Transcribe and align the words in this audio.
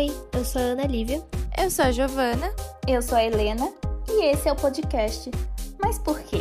Oi, 0.00 0.08
eu 0.32 0.42
sou 0.46 0.62
a 0.62 0.64
Ana 0.64 0.86
Lívia. 0.86 1.22
Eu 1.62 1.70
sou 1.70 1.84
a 1.84 1.92
Giovana. 1.92 2.50
Eu 2.88 3.02
sou 3.02 3.18
a 3.18 3.22
Helena. 3.22 3.70
E 4.08 4.30
esse 4.32 4.48
é 4.48 4.52
o 4.52 4.56
podcast. 4.56 5.30
Mas 5.78 5.98
por 5.98 6.18
quê? 6.20 6.38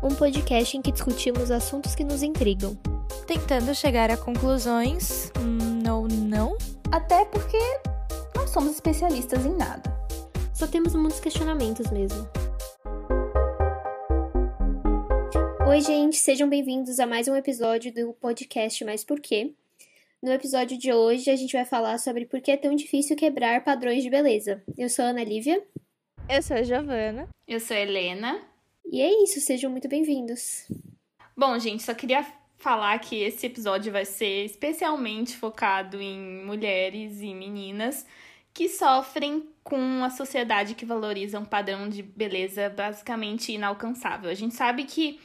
Um 0.00 0.14
podcast 0.14 0.76
em 0.76 0.80
que 0.80 0.92
discutimos 0.92 1.50
assuntos 1.50 1.96
que 1.96 2.04
nos 2.04 2.22
intrigam. 2.22 2.78
Tentando 3.26 3.74
chegar 3.74 4.08
a 4.08 4.16
conclusões. 4.16 5.32
Hum, 5.36 5.82
ou 5.90 6.06
não? 6.06 6.56
Até 6.92 7.24
porque 7.24 7.58
não 8.36 8.46
somos 8.46 8.74
especialistas 8.74 9.44
em 9.44 9.56
nada. 9.56 9.92
Só 10.54 10.68
temos 10.68 10.94
muitos 10.94 11.18
questionamentos 11.18 11.90
mesmo. 11.90 12.28
Oi, 15.66 15.80
gente, 15.80 16.18
sejam 16.18 16.48
bem-vindos 16.48 17.00
a 17.00 17.06
mais 17.08 17.26
um 17.26 17.34
episódio 17.34 17.92
do 17.92 18.12
podcast 18.12 18.84
Mais 18.84 19.02
Por 19.02 19.18
Quê. 19.18 19.56
No 20.22 20.30
episódio 20.30 20.78
de 20.78 20.92
hoje, 20.92 21.30
a 21.30 21.34
gente 21.34 21.54
vai 21.54 21.64
falar 21.64 21.98
sobre 21.98 22.24
por 22.26 22.40
que 22.40 22.52
é 22.52 22.56
tão 22.56 22.76
difícil 22.76 23.16
quebrar 23.16 23.64
padrões 23.64 24.04
de 24.04 24.08
beleza. 24.08 24.62
Eu 24.78 24.88
sou 24.88 25.04
a 25.04 25.08
Ana 25.08 25.24
Lívia. 25.24 25.60
Eu 26.28 26.40
sou 26.40 26.56
a 26.56 26.62
Giovana. 26.62 27.28
Eu 27.48 27.58
sou 27.58 27.76
a 27.76 27.80
Helena. 27.80 28.40
E 28.86 29.00
é 29.00 29.24
isso, 29.24 29.40
sejam 29.40 29.68
muito 29.68 29.88
bem-vindos. 29.88 30.68
Bom, 31.36 31.58
gente, 31.58 31.82
só 31.82 31.92
queria 31.92 32.24
falar 32.56 32.96
que 33.00 33.16
esse 33.16 33.46
episódio 33.46 33.90
vai 33.90 34.04
ser 34.04 34.44
especialmente 34.44 35.36
focado 35.36 36.00
em 36.00 36.44
mulheres 36.44 37.20
e 37.20 37.34
meninas 37.34 38.06
que 38.54 38.68
sofrem 38.68 39.48
com 39.64 40.04
a 40.04 40.10
sociedade 40.10 40.76
que 40.76 40.86
valoriza 40.86 41.40
um 41.40 41.44
padrão 41.44 41.88
de 41.88 42.00
beleza 42.00 42.68
basicamente 42.70 43.50
inalcançável. 43.50 44.30
A 44.30 44.34
gente 44.34 44.54
sabe 44.54 44.84
que 44.84 45.18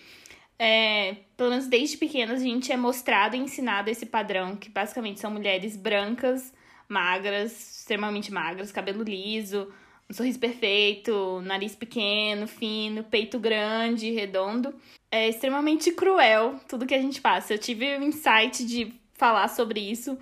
é, 0.60 1.18
pelo 1.36 1.52
menos 1.52 1.68
desde 1.68 1.98
pequenas, 1.98 2.42
a 2.42 2.44
gente 2.44 2.72
é 2.72 2.78
mostrado 2.78 3.36
e 3.36 3.40
ensinado 3.40 3.90
esse 3.90 4.06
padrão, 4.06 4.56
que 4.56 4.70
basicamente 4.70 5.20
são 5.20 5.30
mulheres 5.30 5.78
brancas, 5.78 6.54
magras, 6.90 7.80
extremamente 7.80 8.32
magras, 8.32 8.72
cabelo 8.72 9.04
liso, 9.04 9.72
um 10.10 10.14
sorriso 10.14 10.40
perfeito, 10.40 11.42
nariz 11.42 11.76
pequeno, 11.76 12.48
fino, 12.48 13.04
peito 13.04 13.40
grande, 13.40 14.12
redondo. 14.12 14.74
É 15.12 15.28
extremamente 15.28 15.92
cruel 15.92 16.60
tudo 16.68 16.86
que 16.86 16.96
a 16.96 17.02
gente 17.02 17.22
passa. 17.22 17.54
Eu 17.54 17.60
tive 17.60 17.98
o 17.98 18.04
insight 18.04 18.66
de 18.66 18.94
falar 19.14 19.48
sobre 19.50 19.80
isso 19.80 20.18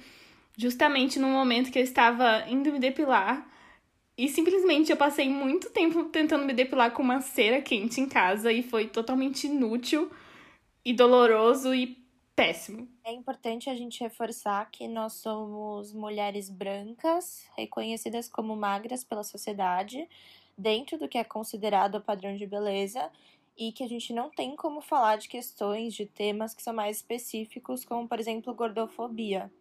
justamente 0.57 1.19
no 1.19 1.27
momento 1.27 1.71
que 1.71 1.79
eu 1.79 1.83
estava 1.83 2.45
indo 2.49 2.71
me 2.71 2.79
depilar. 2.79 3.47
E 4.17 4.29
simplesmente 4.29 4.89
eu 4.91 4.97
passei 4.97 5.29
muito 5.29 5.69
tempo 5.69 6.05
tentando 6.05 6.45
me 6.45 6.53
depilar 6.53 6.91
com 6.91 7.03
uma 7.03 7.21
cera 7.21 7.61
quente 7.61 7.99
em 7.99 8.07
casa 8.07 8.51
e 8.51 8.63
foi 8.63 8.87
totalmente 8.87 9.45
inútil 9.47 10.09
e 10.85 10.93
doloroso 10.93 11.73
e 11.73 12.05
péssimo. 12.35 12.87
É 13.03 13.11
importante 13.11 13.69
a 13.69 13.75
gente 13.75 14.01
reforçar 14.01 14.69
que 14.69 14.87
nós 14.87 15.13
somos 15.13 15.91
mulheres 15.91 16.49
brancas, 16.49 17.49
reconhecidas 17.57 18.29
como 18.29 18.55
magras 18.55 19.03
pela 19.03 19.23
sociedade, 19.23 20.07
dentro 20.57 20.97
do 20.97 21.07
que 21.07 21.17
é 21.17 21.23
considerado 21.23 21.95
o 21.95 22.01
padrão 22.01 22.35
de 22.35 22.45
beleza, 22.45 23.09
e 23.57 23.71
que 23.71 23.83
a 23.83 23.87
gente 23.87 24.13
não 24.13 24.29
tem 24.29 24.55
como 24.55 24.81
falar 24.81 25.15
de 25.15 25.29
questões, 25.29 25.93
de 25.93 26.05
temas 26.05 26.53
que 26.53 26.61
são 26.61 26.73
mais 26.73 26.97
específicos, 26.97 27.85
como 27.85 28.07
por 28.07 28.19
exemplo 28.19 28.53
gordofobia. 28.53 29.51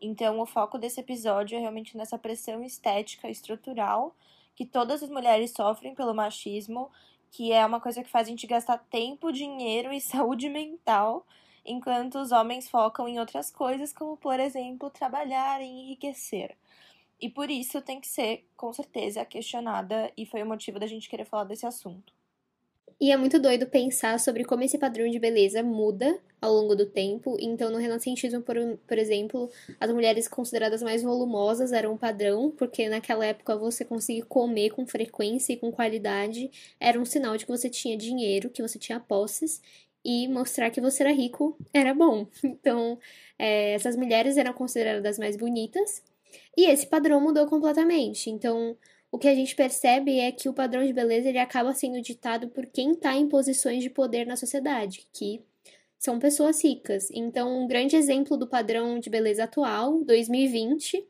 Então, 0.00 0.40
o 0.40 0.46
foco 0.46 0.78
desse 0.78 1.00
episódio 1.00 1.56
é 1.56 1.60
realmente 1.60 1.96
nessa 1.96 2.18
pressão 2.18 2.62
estética 2.62 3.30
estrutural 3.30 4.14
que 4.54 4.66
todas 4.66 5.02
as 5.02 5.10
mulheres 5.10 5.52
sofrem 5.52 5.94
pelo 5.94 6.14
machismo 6.14 6.90
que 7.30 7.52
é 7.52 7.64
uma 7.64 7.80
coisa 7.80 8.02
que 8.02 8.10
faz 8.10 8.26
a 8.26 8.30
gente 8.30 8.46
gastar 8.46 8.78
tempo, 8.78 9.32
dinheiro 9.32 9.92
e 9.92 10.00
saúde 10.02 10.48
mental, 10.48 11.26
enquanto 11.64 12.18
os 12.18 12.32
homens 12.32 12.68
focam 12.68 13.08
em 13.08 13.18
outras 13.18 13.50
coisas, 13.50 13.92
como, 13.92 14.16
por 14.16 14.38
exemplo, 14.40 14.90
trabalhar 14.90 15.60
e 15.60 15.66
enriquecer. 15.66 16.56
E 17.20 17.28
por 17.28 17.50
isso 17.50 17.80
tem 17.82 18.00
que 18.00 18.08
ser, 18.08 18.46
com 18.56 18.72
certeza, 18.72 19.24
questionada, 19.24 20.12
e 20.16 20.26
foi 20.26 20.42
o 20.42 20.46
motivo 20.46 20.78
da 20.78 20.86
gente 20.86 21.08
querer 21.08 21.24
falar 21.24 21.44
desse 21.44 21.66
assunto. 21.66 22.15
E 22.98 23.12
é 23.12 23.16
muito 23.16 23.38
doido 23.38 23.66
pensar 23.66 24.18
sobre 24.18 24.42
como 24.42 24.62
esse 24.62 24.78
padrão 24.78 25.08
de 25.10 25.18
beleza 25.18 25.62
muda 25.62 26.18
ao 26.40 26.50
longo 26.52 26.74
do 26.74 26.86
tempo. 26.86 27.36
Então, 27.38 27.70
no 27.70 27.76
renascentismo, 27.76 28.40
por, 28.40 28.56
por 28.86 28.96
exemplo, 28.96 29.50
as 29.78 29.92
mulheres 29.92 30.26
consideradas 30.26 30.82
mais 30.82 31.02
volumosas 31.02 31.72
eram 31.72 31.92
um 31.92 31.96
padrão, 31.98 32.50
porque 32.50 32.88
naquela 32.88 33.26
época 33.26 33.54
você 33.54 33.84
conseguir 33.84 34.22
comer 34.22 34.70
com 34.70 34.86
frequência 34.86 35.52
e 35.52 35.56
com 35.58 35.70
qualidade 35.70 36.50
era 36.80 36.98
um 36.98 37.04
sinal 37.04 37.36
de 37.36 37.44
que 37.44 37.52
você 37.52 37.68
tinha 37.68 37.98
dinheiro, 37.98 38.48
que 38.48 38.62
você 38.62 38.78
tinha 38.78 38.98
posses, 38.98 39.60
e 40.02 40.28
mostrar 40.28 40.70
que 40.70 40.80
você 40.80 41.02
era 41.02 41.12
rico 41.12 41.56
era 41.74 41.92
bom. 41.92 42.26
Então, 42.44 42.98
é, 43.38 43.74
essas 43.74 43.96
mulheres 43.96 44.38
eram 44.38 44.54
consideradas 44.54 45.18
mais 45.18 45.36
bonitas, 45.36 46.02
e 46.56 46.66
esse 46.70 46.86
padrão 46.86 47.20
mudou 47.20 47.46
completamente. 47.46 48.30
Então, 48.30 48.76
o 49.10 49.18
que 49.18 49.28
a 49.28 49.34
gente 49.34 49.54
percebe 49.54 50.18
é 50.18 50.32
que 50.32 50.48
o 50.48 50.52
padrão 50.52 50.84
de 50.84 50.92
beleza 50.92 51.28
ele 51.28 51.38
acaba 51.38 51.72
sendo 51.74 52.00
ditado 52.00 52.48
por 52.48 52.66
quem 52.66 52.92
está 52.92 53.14
em 53.14 53.28
posições 53.28 53.82
de 53.82 53.90
poder 53.90 54.26
na 54.26 54.36
sociedade, 54.36 55.08
que 55.12 55.42
são 55.98 56.18
pessoas 56.18 56.62
ricas. 56.62 57.10
Então, 57.10 57.62
um 57.62 57.66
grande 57.66 57.96
exemplo 57.96 58.36
do 58.36 58.46
padrão 58.46 58.98
de 58.98 59.08
beleza 59.08 59.44
atual, 59.44 60.04
2020, 60.04 61.06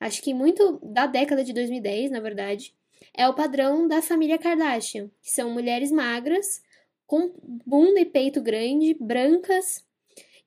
acho 0.00 0.22
que 0.22 0.32
muito 0.32 0.80
da 0.82 1.06
década 1.06 1.44
de 1.44 1.52
2010, 1.52 2.10
na 2.10 2.20
verdade, 2.20 2.74
é 3.14 3.28
o 3.28 3.34
padrão 3.34 3.86
da 3.86 4.00
família 4.00 4.38
Kardashian, 4.38 5.10
que 5.22 5.30
são 5.30 5.50
mulheres 5.50 5.90
magras, 5.90 6.62
com 7.06 7.32
bunda 7.66 8.00
e 8.00 8.06
peito 8.06 8.40
grande, 8.40 8.96
brancas, 8.98 9.84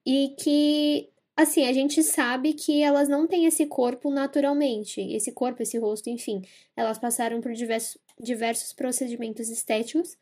e 0.06 0.36
que 0.40 1.10
assim, 1.36 1.68
a 1.68 1.74
gente 1.74 2.02
sabe 2.04 2.54
que 2.54 2.82
elas 2.82 3.10
não 3.10 3.28
têm 3.28 3.46
esse 3.46 3.66
corpo 3.66 4.10
naturalmente, 4.10 5.02
esse 5.02 5.32
corpo, 5.32 5.62
esse 5.62 5.78
rosto, 5.78 6.10
enfim. 6.10 6.42
Elas 6.76 6.98
passaram 6.98 7.42
por 7.42 7.54
diversos, 7.54 7.98
diversos 8.20 8.74
procedimentos 8.74 9.50
estéticos 9.50 10.18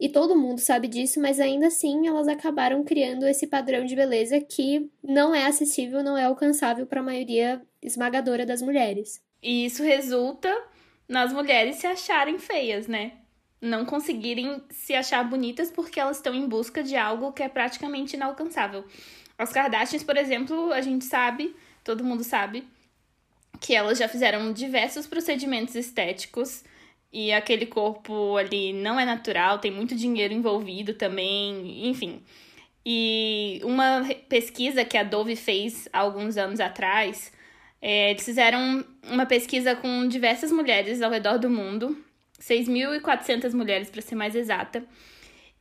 e 0.00 0.08
todo 0.08 0.36
mundo 0.36 0.60
sabe 0.60 0.86
disso, 0.86 1.20
mas 1.20 1.40
ainda 1.40 1.66
assim 1.66 2.06
elas 2.06 2.28
acabaram 2.28 2.84
criando 2.84 3.26
esse 3.26 3.46
padrão 3.46 3.84
de 3.84 3.96
beleza 3.96 4.40
que 4.40 4.88
não 5.02 5.34
é 5.34 5.46
acessível, 5.46 6.04
não 6.04 6.16
é 6.16 6.24
alcançável 6.24 6.86
para 6.86 7.00
a 7.00 7.04
maioria 7.04 7.60
esmagadora 7.82 8.46
das 8.46 8.62
mulheres. 8.62 9.20
E 9.42 9.64
isso 9.66 9.82
resulta 9.82 10.52
nas 11.08 11.32
mulheres 11.32 11.76
se 11.76 11.86
acharem 11.86 12.38
feias, 12.38 12.86
né? 12.86 13.12
Não 13.60 13.84
conseguirem 13.84 14.62
se 14.70 14.94
achar 14.94 15.28
bonitas 15.28 15.68
porque 15.68 15.98
elas 15.98 16.18
estão 16.18 16.32
em 16.32 16.46
busca 16.46 16.80
de 16.80 16.96
algo 16.96 17.32
que 17.32 17.42
é 17.42 17.48
praticamente 17.48 18.14
inalcançável. 18.14 18.84
As 19.38 19.52
Kardashians, 19.52 20.02
por 20.02 20.16
exemplo, 20.16 20.72
a 20.72 20.80
gente 20.80 21.04
sabe, 21.04 21.54
todo 21.84 22.02
mundo 22.02 22.24
sabe, 22.24 22.64
que 23.60 23.74
elas 23.74 23.98
já 23.98 24.08
fizeram 24.08 24.52
diversos 24.52 25.06
procedimentos 25.06 25.76
estéticos 25.76 26.64
e 27.12 27.32
aquele 27.32 27.64
corpo 27.64 28.36
ali 28.36 28.72
não 28.72 28.98
é 28.98 29.04
natural, 29.04 29.58
tem 29.58 29.70
muito 29.70 29.94
dinheiro 29.94 30.34
envolvido 30.34 30.92
também, 30.94 31.88
enfim. 31.88 32.20
E 32.84 33.60
uma 33.64 34.06
pesquisa 34.28 34.84
que 34.84 34.96
a 34.96 35.02
Dove 35.02 35.36
fez 35.36 35.88
há 35.92 36.00
alguns 36.00 36.36
anos 36.36 36.58
atrás, 36.60 37.32
é, 37.80 38.10
eles 38.10 38.24
fizeram 38.24 38.84
uma 39.04 39.26
pesquisa 39.26 39.76
com 39.76 40.08
diversas 40.08 40.50
mulheres 40.50 41.00
ao 41.00 41.10
redor 41.10 41.38
do 41.38 41.48
mundo, 41.48 41.96
6.400 42.40 43.52
mulheres 43.52 43.90
para 43.90 44.02
ser 44.02 44.14
mais 44.14 44.34
exata, 44.34 44.84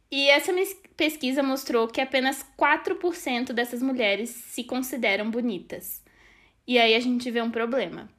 e 0.10 0.30
essa 0.30 0.52
pesquisa 0.98 1.44
mostrou 1.44 1.88
que 1.88 2.02
apenas 2.02 2.44
4% 2.60 3.54
dessas 3.54 3.82
mulheres 3.82 4.30
se 4.32 4.64
consideram 4.64 5.30
bonitas. 5.30 6.04
E 6.66 6.78
aí 6.80 6.96
a 6.96 7.00
gente 7.00 7.30
vê 7.32 7.42
um 7.42 7.52
problema. 7.52 8.10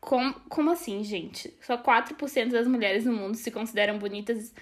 Como, 0.00 0.34
como 0.50 0.70
assim, 0.70 1.02
gente? 1.04 1.56
Só 1.62 1.78
4% 1.78 2.50
das 2.50 2.66
mulheres 2.66 3.04
no 3.06 3.14
mundo 3.14 3.36
se 3.36 3.50
consideram 3.50 3.98
bonitas. 3.98 4.52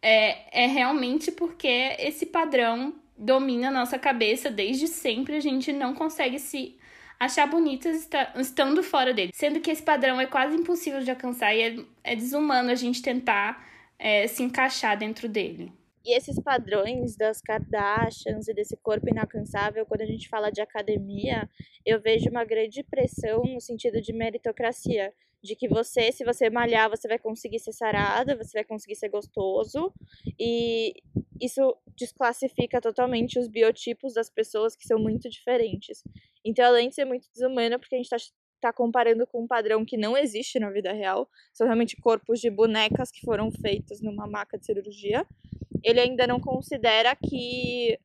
É, 0.00 0.64
é 0.64 0.66
realmente 0.66 1.32
porque 1.32 1.96
esse 1.98 2.26
padrão 2.26 2.94
domina 3.16 3.68
a 3.68 3.72
nossa 3.72 3.98
cabeça 3.98 4.50
desde 4.50 4.86
sempre. 4.86 5.36
A 5.36 5.40
gente 5.40 5.72
não 5.72 5.94
consegue 5.94 6.38
se 6.38 6.76
achar 7.18 7.46
bonitas 7.46 8.08
estando 8.36 8.82
fora 8.82 9.14
dele. 9.14 9.32
Sendo 9.34 9.60
que 9.60 9.70
esse 9.70 9.82
padrão 9.82 10.20
é 10.20 10.26
quase 10.26 10.56
impossível 10.56 11.00
de 11.00 11.10
alcançar 11.10 11.54
e 11.54 11.62
é, 11.62 11.76
é 12.12 12.14
desumano 12.14 12.70
a 12.70 12.74
gente 12.74 13.02
tentar 13.02 13.66
é, 13.98 14.26
se 14.26 14.42
encaixar 14.42 14.96
dentro 14.98 15.28
dele. 15.28 15.72
E 16.04 16.14
esses 16.14 16.38
padrões 16.38 17.16
das 17.16 17.40
Kardashians 17.40 18.46
e 18.46 18.52
desse 18.52 18.76
corpo 18.76 19.08
inalcançável, 19.08 19.86
quando 19.86 20.02
a 20.02 20.06
gente 20.06 20.28
fala 20.28 20.50
de 20.50 20.60
academia, 20.60 21.48
eu 21.84 21.98
vejo 21.98 22.28
uma 22.28 22.44
grande 22.44 22.82
pressão 22.82 23.42
no 23.42 23.60
sentido 23.60 24.02
de 24.02 24.12
meritocracia. 24.12 25.14
De 25.42 25.54
que 25.54 25.68
você, 25.68 26.10
se 26.10 26.24
você 26.24 26.48
malhar, 26.48 26.88
você 26.88 27.06
vai 27.06 27.18
conseguir 27.18 27.58
ser 27.58 27.72
sarada, 27.72 28.34
você 28.34 28.52
vai 28.52 28.64
conseguir 28.64 28.96
ser 28.96 29.10
gostoso. 29.10 29.92
E 30.38 30.94
isso 31.40 31.76
desclassifica 31.96 32.80
totalmente 32.80 33.38
os 33.38 33.46
biotipos 33.46 34.14
das 34.14 34.30
pessoas 34.30 34.74
que 34.74 34.86
são 34.86 34.98
muito 34.98 35.28
diferentes. 35.28 36.02
Então, 36.42 36.64
além 36.64 36.88
de 36.88 36.94
ser 36.94 37.04
muito 37.04 37.28
desumano, 37.30 37.78
porque 37.78 37.94
a 37.94 37.98
gente 37.98 38.12
está 38.12 38.16
tá 38.60 38.72
comparando 38.72 39.26
com 39.26 39.42
um 39.42 39.46
padrão 39.46 39.84
que 39.84 39.98
não 39.98 40.16
existe 40.16 40.58
na 40.58 40.70
vida 40.70 40.92
real, 40.92 41.28
são 41.52 41.66
realmente 41.66 41.96
corpos 41.96 42.40
de 42.40 42.48
bonecas 42.48 43.10
que 43.10 43.20
foram 43.20 43.50
feitos 43.50 44.00
numa 44.00 44.26
maca 44.26 44.58
de 44.58 44.64
cirurgia 44.64 45.26
ele 45.84 46.00
ainda 46.00 46.26
não 46.26 46.40
considera 46.40 47.14
que 47.14 47.98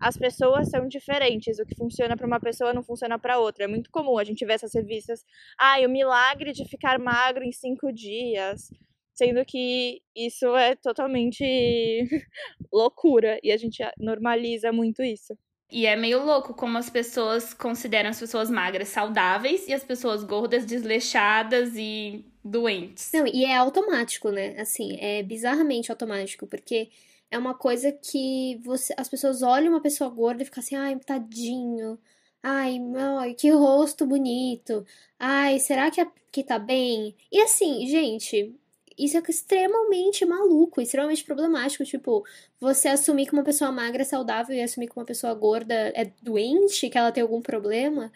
as 0.00 0.16
pessoas 0.16 0.68
são 0.68 0.86
diferentes. 0.88 1.58
O 1.58 1.64
que 1.64 1.76
funciona 1.76 2.16
para 2.16 2.26
uma 2.26 2.40
pessoa 2.40 2.74
não 2.74 2.82
funciona 2.82 3.18
para 3.18 3.38
outra. 3.38 3.64
É 3.64 3.68
muito 3.68 3.90
comum 3.90 4.18
a 4.18 4.24
gente 4.24 4.44
ver 4.44 4.54
essas 4.54 4.74
revistas. 4.74 5.24
Ai, 5.58 5.84
ah, 5.84 5.86
o 5.86 5.90
milagre 5.90 6.52
de 6.52 6.64
ficar 6.64 6.98
magro 6.98 7.44
em 7.44 7.52
cinco 7.52 7.92
dias. 7.92 8.70
Sendo 9.14 9.44
que 9.44 10.02
isso 10.14 10.54
é 10.56 10.74
totalmente 10.74 11.44
loucura. 12.72 13.38
E 13.42 13.52
a 13.52 13.56
gente 13.56 13.82
normaliza 13.98 14.72
muito 14.72 15.02
isso. 15.02 15.36
E 15.72 15.86
é 15.86 15.94
meio 15.94 16.24
louco 16.24 16.52
como 16.52 16.76
as 16.78 16.90
pessoas 16.90 17.54
consideram 17.54 18.10
as 18.10 18.18
pessoas 18.18 18.50
magras 18.50 18.88
saudáveis 18.88 19.68
e 19.68 19.72
as 19.72 19.84
pessoas 19.84 20.24
gordas 20.24 20.64
desleixadas 20.64 21.76
e 21.76 22.24
doentes. 22.44 23.10
Não, 23.14 23.24
e 23.26 23.44
é 23.44 23.56
automático, 23.56 24.30
né? 24.30 24.58
Assim, 24.58 24.96
é 24.98 25.22
bizarramente 25.22 25.92
automático, 25.92 26.46
porque 26.46 26.90
é 27.30 27.38
uma 27.38 27.54
coisa 27.54 27.92
que 27.92 28.58
você, 28.64 28.94
as 28.96 29.08
pessoas 29.08 29.42
olham 29.42 29.72
uma 29.72 29.80
pessoa 29.80 30.10
gorda 30.10 30.42
e 30.42 30.46
ficam 30.46 30.60
assim, 30.62 30.76
ai, 30.76 30.98
tadinho. 30.98 31.98
Ai, 32.42 32.78
ai, 33.18 33.34
que 33.34 33.50
rosto 33.50 34.06
bonito. 34.06 34.84
Ai, 35.18 35.58
será 35.60 35.90
que, 35.90 36.04
que 36.32 36.42
tá 36.44 36.58
bem? 36.58 37.14
E 37.30 37.40
assim, 37.40 37.86
gente, 37.86 38.54
isso 38.98 39.16
é 39.16 39.22
extremamente 39.28 40.24
maluco, 40.26 40.80
extremamente 40.80 41.24
problemático. 41.24 41.84
Tipo, 41.84 42.24
você 42.60 42.88
assumir 42.88 43.26
que 43.26 43.32
uma 43.32 43.44
pessoa 43.44 43.70
magra 43.72 44.02
é 44.02 44.04
saudável 44.04 44.54
e 44.56 44.62
assumir 44.62 44.88
que 44.88 44.96
uma 44.96 45.04
pessoa 45.04 45.34
gorda 45.34 45.74
é 45.74 46.12
doente, 46.22 46.88
que 46.90 46.98
ela 46.98 47.12
tem 47.12 47.22
algum 47.22 47.42
problema 47.42 48.12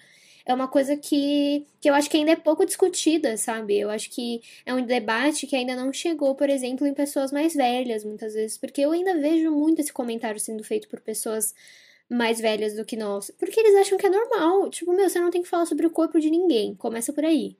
é 0.46 0.52
uma 0.54 0.68
coisa 0.68 0.96
que, 0.96 1.66
que 1.80 1.88
eu 1.88 1.94
acho 1.94 2.10
que 2.10 2.16
ainda 2.16 2.32
é 2.32 2.36
pouco 2.36 2.66
discutida, 2.66 3.36
sabe? 3.36 3.78
Eu 3.78 3.90
acho 3.90 4.10
que 4.10 4.42
é 4.66 4.74
um 4.74 4.84
debate 4.84 5.46
que 5.46 5.56
ainda 5.56 5.74
não 5.74 5.92
chegou, 5.92 6.34
por 6.34 6.50
exemplo, 6.50 6.86
em 6.86 6.94
pessoas 6.94 7.32
mais 7.32 7.54
velhas, 7.54 8.04
muitas 8.04 8.34
vezes, 8.34 8.58
porque 8.58 8.82
eu 8.82 8.92
ainda 8.92 9.16
vejo 9.18 9.50
muito 9.50 9.80
esse 9.80 9.92
comentário 9.92 10.38
sendo 10.40 10.62
feito 10.62 10.88
por 10.88 11.00
pessoas 11.00 11.54
mais 12.08 12.40
velhas 12.40 12.74
do 12.74 12.84
que 12.84 12.96
nós, 12.96 13.30
porque 13.38 13.58
eles 13.60 13.74
acham 13.76 13.96
que 13.98 14.06
é 14.06 14.10
normal. 14.10 14.70
Tipo, 14.70 14.92
meu, 14.92 15.08
você 15.08 15.18
não 15.20 15.30
tem 15.30 15.42
que 15.42 15.48
falar 15.48 15.66
sobre 15.66 15.86
o 15.86 15.90
corpo 15.90 16.20
de 16.20 16.30
ninguém, 16.30 16.74
começa 16.74 17.12
por 17.12 17.24
aí. 17.24 17.56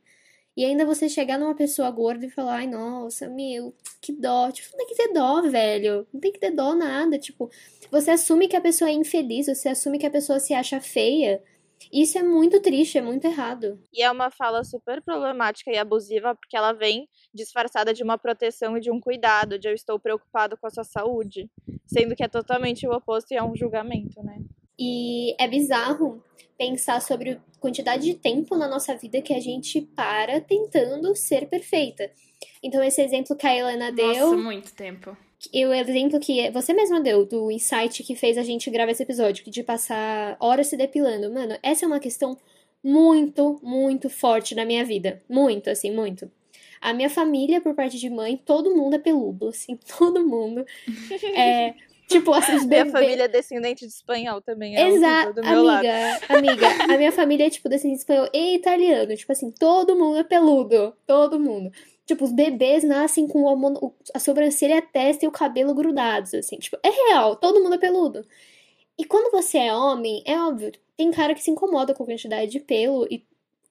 E 0.56 0.64
ainda 0.64 0.86
você 0.86 1.08
chegar 1.08 1.38
numa 1.38 1.54
pessoa 1.54 1.90
gorda 1.90 2.26
e 2.26 2.30
falar, 2.30 2.58
ai, 2.58 2.66
nossa, 2.68 3.28
meu, 3.28 3.74
que 4.00 4.12
dó. 4.12 4.52
Tipo, 4.52 4.70
não 4.70 4.78
tem 4.78 4.86
que 4.86 4.94
ter 4.94 5.12
dó, 5.12 5.42
velho. 5.42 6.06
Não 6.12 6.20
tem 6.20 6.32
que 6.32 6.38
ter 6.38 6.52
dó 6.52 6.74
nada. 6.74 7.18
Tipo, 7.18 7.50
você 7.90 8.12
assume 8.12 8.46
que 8.46 8.56
a 8.56 8.60
pessoa 8.60 8.88
é 8.88 8.92
infeliz, 8.92 9.46
você 9.46 9.68
assume 9.70 9.98
que 9.98 10.06
a 10.06 10.10
pessoa 10.10 10.38
se 10.38 10.54
acha 10.54 10.80
feia. 10.80 11.42
Isso 11.92 12.18
é 12.18 12.22
muito 12.22 12.60
triste, 12.60 12.98
é 12.98 13.02
muito 13.02 13.26
errado. 13.26 13.78
E 13.92 14.02
é 14.02 14.10
uma 14.10 14.30
fala 14.30 14.64
super 14.64 15.02
problemática 15.02 15.70
e 15.70 15.76
abusiva, 15.76 16.34
porque 16.34 16.56
ela 16.56 16.72
vem 16.72 17.08
disfarçada 17.32 17.92
de 17.92 18.02
uma 18.02 18.18
proteção 18.18 18.76
e 18.76 18.80
de 18.80 18.90
um 18.90 19.00
cuidado, 19.00 19.58
de 19.58 19.68
eu 19.68 19.74
estou 19.74 19.98
preocupado 19.98 20.56
com 20.56 20.66
a 20.66 20.70
sua 20.70 20.84
saúde, 20.84 21.48
sendo 21.86 22.16
que 22.16 22.24
é 22.24 22.28
totalmente 22.28 22.86
o 22.86 22.92
oposto 22.92 23.32
e 23.32 23.36
é 23.36 23.42
um 23.42 23.56
julgamento, 23.56 24.22
né? 24.22 24.38
E 24.78 25.34
é 25.38 25.46
bizarro 25.46 26.22
pensar 26.58 27.00
sobre 27.00 27.30
a 27.30 27.40
quantidade 27.60 28.04
de 28.04 28.14
tempo 28.14 28.56
na 28.56 28.68
nossa 28.68 28.96
vida 28.96 29.22
que 29.22 29.32
a 29.32 29.40
gente 29.40 29.80
para 29.80 30.40
tentando 30.40 31.14
ser 31.14 31.48
perfeita. 31.48 32.10
Então, 32.62 32.82
esse 32.82 33.00
exemplo 33.00 33.36
que 33.36 33.46
a 33.46 33.56
Helena 33.56 33.92
deu. 33.92 34.06
Nossa, 34.06 34.36
muito 34.36 34.74
tempo 34.74 35.16
o 35.52 35.72
exemplo 35.72 36.20
que 36.20 36.50
você 36.50 36.72
mesma 36.72 37.00
deu 37.00 37.24
do 37.24 37.50
insight 37.50 38.02
que 38.02 38.14
fez 38.14 38.38
a 38.38 38.42
gente 38.42 38.70
gravar 38.70 38.92
esse 38.92 39.02
episódio, 39.02 39.44
de 39.50 39.62
passar 39.62 40.36
horas 40.40 40.68
se 40.68 40.76
depilando. 40.76 41.32
Mano, 41.32 41.58
essa 41.62 41.84
é 41.84 41.88
uma 41.88 42.00
questão 42.00 42.36
muito, 42.82 43.58
muito 43.62 44.10
forte 44.10 44.54
na 44.54 44.64
minha 44.64 44.84
vida. 44.84 45.22
Muito, 45.28 45.70
assim, 45.70 45.90
muito. 45.90 46.30
A 46.80 46.92
minha 46.92 47.08
família, 47.08 47.62
por 47.62 47.74
parte 47.74 47.98
de 47.98 48.10
mãe, 48.10 48.36
todo 48.36 48.74
mundo 48.76 48.96
é 48.96 48.98
peludo, 48.98 49.48
assim, 49.48 49.78
todo 49.98 50.26
mundo. 50.26 50.66
É, 51.34 51.72
tipo, 52.06 52.30
assim, 52.34 52.56
os 52.56 52.64
bebês... 52.64 52.92
Minha 52.92 52.92
família 52.92 53.24
é 53.24 53.28
descendente 53.28 53.86
de 53.86 53.92
espanhol 53.92 54.42
também. 54.42 54.76
É 54.76 54.88
Exato, 54.88 55.40
amiga, 55.40 55.62
lado. 55.62 55.86
amiga. 56.28 56.68
A 56.84 56.98
minha 56.98 57.10
família 57.10 57.46
é, 57.46 57.50
tipo, 57.50 57.70
descendente 57.70 57.96
de 57.96 58.02
espanhol 58.02 58.28
e 58.34 58.56
italiano. 58.56 59.16
Tipo 59.16 59.32
assim, 59.32 59.50
todo 59.50 59.96
mundo 59.96 60.18
é 60.18 60.24
peludo. 60.24 60.94
Todo 61.06 61.40
mundo. 61.40 61.72
Tipo, 62.06 62.24
os 62.24 62.32
bebês 62.32 62.84
nascem 62.84 63.26
com 63.26 63.46
a 64.14 64.18
sobrancelha, 64.18 64.78
a 64.78 64.82
testa 64.82 65.24
e 65.24 65.28
o 65.28 65.32
cabelo 65.32 65.74
grudados, 65.74 66.34
assim. 66.34 66.58
Tipo, 66.58 66.78
é 66.82 66.90
real, 66.90 67.36
todo 67.36 67.62
mundo 67.62 67.74
é 67.74 67.78
peludo. 67.78 68.26
E 68.98 69.04
quando 69.04 69.30
você 69.30 69.58
é 69.58 69.74
homem, 69.74 70.22
é 70.26 70.38
óbvio, 70.38 70.72
tem 70.96 71.10
cara 71.10 71.34
que 71.34 71.42
se 71.42 71.50
incomoda 71.50 71.94
com 71.94 72.02
a 72.02 72.06
quantidade 72.06 72.50
de 72.50 72.60
pelo 72.60 73.06
e 73.10 73.24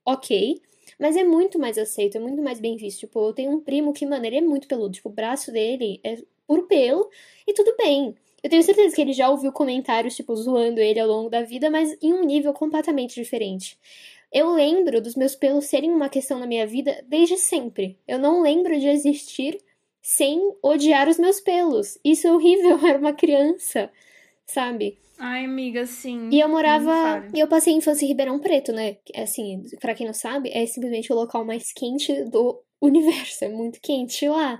ok. 0.05 0.61
Mas 0.99 1.15
é 1.15 1.23
muito 1.23 1.59
mais 1.59 1.77
aceito, 1.77 2.17
é 2.17 2.19
muito 2.19 2.41
mais 2.41 2.59
bem 2.59 2.75
visto. 2.75 3.01
Tipo, 3.01 3.27
eu 3.27 3.33
tenho 3.33 3.51
um 3.51 3.59
primo 3.61 3.93
que, 3.93 4.05
mano, 4.05 4.25
ele 4.25 4.37
é 4.37 4.41
muito 4.41 4.67
peludo. 4.67 4.93
Tipo, 4.93 5.09
o 5.09 5.11
braço 5.13 5.51
dele 5.51 5.99
é 6.03 6.17
puro 6.47 6.63
pelo 6.63 7.09
e 7.47 7.53
tudo 7.53 7.75
bem. 7.77 8.15
Eu 8.43 8.49
tenho 8.49 8.61
certeza 8.61 8.93
que 8.93 9.01
ele 9.01 9.13
já 9.13 9.29
ouviu 9.29 9.53
comentários, 9.53 10.15
tipo, 10.15 10.35
zoando 10.35 10.81
ele 10.81 10.99
ao 10.99 11.07
longo 11.07 11.29
da 11.29 11.41
vida, 11.41 11.69
mas 11.69 11.97
em 12.01 12.11
um 12.13 12.25
nível 12.25 12.51
completamente 12.53 13.15
diferente. 13.15 13.79
Eu 14.33 14.51
lembro 14.51 14.99
dos 14.99 15.15
meus 15.15 15.35
pelos 15.35 15.65
serem 15.65 15.91
uma 15.91 16.09
questão 16.09 16.39
na 16.39 16.47
minha 16.47 16.65
vida 16.65 17.05
desde 17.07 17.37
sempre. 17.37 17.99
Eu 18.07 18.17
não 18.17 18.41
lembro 18.41 18.79
de 18.79 18.87
existir 18.87 19.59
sem 20.01 20.53
odiar 20.61 21.07
os 21.07 21.19
meus 21.19 21.39
pelos. 21.39 21.99
Isso 22.03 22.27
é 22.27 22.33
horrível, 22.33 22.71
eu 22.71 22.81
era 22.87 22.97
uma 22.97 23.13
criança, 23.13 23.91
sabe? 24.45 24.97
Ai, 25.19 25.45
amiga, 25.45 25.85
sim. 25.85 26.29
E 26.31 26.39
eu 26.39 26.49
morava. 26.49 27.25
E 27.33 27.39
eu 27.39 27.47
passei 27.47 27.73
a 27.73 27.77
infância 27.77 28.03
em 28.03 28.07
Ribeirão 28.07 28.39
Preto, 28.39 28.73
né? 28.73 28.97
Assim, 29.15 29.63
para 29.79 29.93
quem 29.93 30.07
não 30.07 30.13
sabe, 30.13 30.49
é 30.51 30.65
simplesmente 30.65 31.13
o 31.13 31.15
local 31.15 31.45
mais 31.45 31.71
quente 31.71 32.23
do 32.25 32.59
universo. 32.81 33.45
É 33.45 33.49
muito 33.49 33.79
quente 33.79 34.27
lá. 34.27 34.59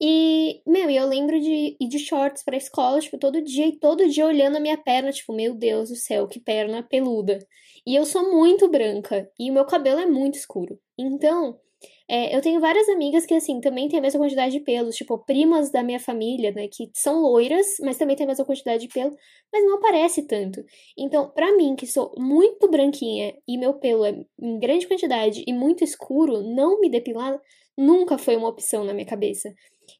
E, 0.00 0.62
meu, 0.66 0.88
eu 0.90 1.06
lembro 1.08 1.40
de 1.40 1.76
ir 1.80 1.88
de 1.88 1.98
shorts 1.98 2.44
pra 2.44 2.56
escola, 2.56 3.00
tipo, 3.00 3.18
todo 3.18 3.42
dia 3.42 3.66
e 3.66 3.78
todo 3.78 4.08
dia 4.08 4.26
olhando 4.26 4.56
a 4.56 4.60
minha 4.60 4.78
perna, 4.78 5.10
tipo, 5.12 5.32
meu 5.32 5.54
Deus 5.54 5.88
do 5.88 5.96
céu, 5.96 6.28
que 6.28 6.38
perna 6.40 6.82
peluda. 6.82 7.38
E 7.86 7.96
eu 7.96 8.04
sou 8.04 8.30
muito 8.30 8.68
branca 8.68 9.28
e 9.38 9.50
o 9.50 9.54
meu 9.54 9.64
cabelo 9.64 10.00
é 10.00 10.06
muito 10.06 10.36
escuro. 10.36 10.78
Então, 10.96 11.58
é, 12.08 12.34
eu 12.34 12.40
tenho 12.40 12.60
várias 12.60 12.88
amigas 12.88 13.26
que, 13.26 13.34
assim, 13.34 13.60
também 13.60 13.88
têm 13.88 13.98
a 13.98 14.02
mesma 14.02 14.20
quantidade 14.20 14.52
de 14.52 14.60
pelos, 14.60 14.96
tipo, 14.96 15.18
primas 15.18 15.70
da 15.70 15.82
minha 15.82 16.00
família, 16.00 16.52
né, 16.52 16.68
que 16.68 16.90
são 16.94 17.20
loiras, 17.20 17.66
mas 17.82 17.98
também 17.98 18.16
têm 18.16 18.24
a 18.24 18.28
mesma 18.28 18.44
quantidade 18.44 18.86
de 18.86 18.92
pelo, 18.92 19.14
mas 19.52 19.64
não 19.64 19.76
aparece 19.76 20.26
tanto. 20.26 20.64
Então, 20.96 21.30
pra 21.30 21.54
mim, 21.56 21.76
que 21.76 21.86
sou 21.86 22.12
muito 22.16 22.68
branquinha 22.70 23.34
e 23.46 23.58
meu 23.58 23.74
pelo 23.74 24.04
é 24.04 24.14
em 24.40 24.58
grande 24.58 24.86
quantidade 24.86 25.44
e 25.46 25.52
muito 25.52 25.84
escuro, 25.84 26.42
não 26.42 26.80
me 26.80 26.88
depilar 26.90 27.38
nunca 27.78 28.18
foi 28.18 28.36
uma 28.36 28.48
opção 28.48 28.84
na 28.84 28.92
minha 28.92 29.06
cabeça. 29.06 29.48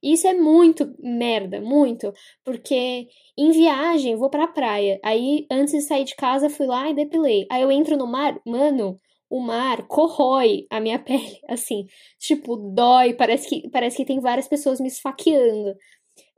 Isso 0.02 0.26
é 0.26 0.34
muito 0.34 0.92
merda, 0.98 1.60
muito. 1.60 2.12
Porque 2.44 3.06
em 3.38 3.50
viagem, 3.52 4.16
vou 4.16 4.28
pra 4.28 4.48
praia. 4.48 5.00
Aí, 5.02 5.46
antes 5.50 5.72
de 5.72 5.80
sair 5.82 6.04
de 6.04 6.16
casa, 6.16 6.50
fui 6.50 6.66
lá 6.66 6.90
e 6.90 6.94
depilei. 6.94 7.46
Aí 7.50 7.62
eu 7.62 7.70
entro 7.70 7.96
no 7.96 8.06
mar, 8.06 8.38
mano, 8.44 9.00
o 9.30 9.40
mar 9.40 9.86
corrói 9.86 10.66
a 10.70 10.80
minha 10.80 10.98
pele, 11.02 11.38
assim. 11.48 11.86
Tipo, 12.18 12.56
dói, 12.56 13.14
parece 13.14 13.48
que, 13.48 13.70
parece 13.70 13.96
que 13.96 14.04
tem 14.04 14.20
várias 14.20 14.48
pessoas 14.48 14.80
me 14.80 14.88
esfaqueando. 14.88 15.74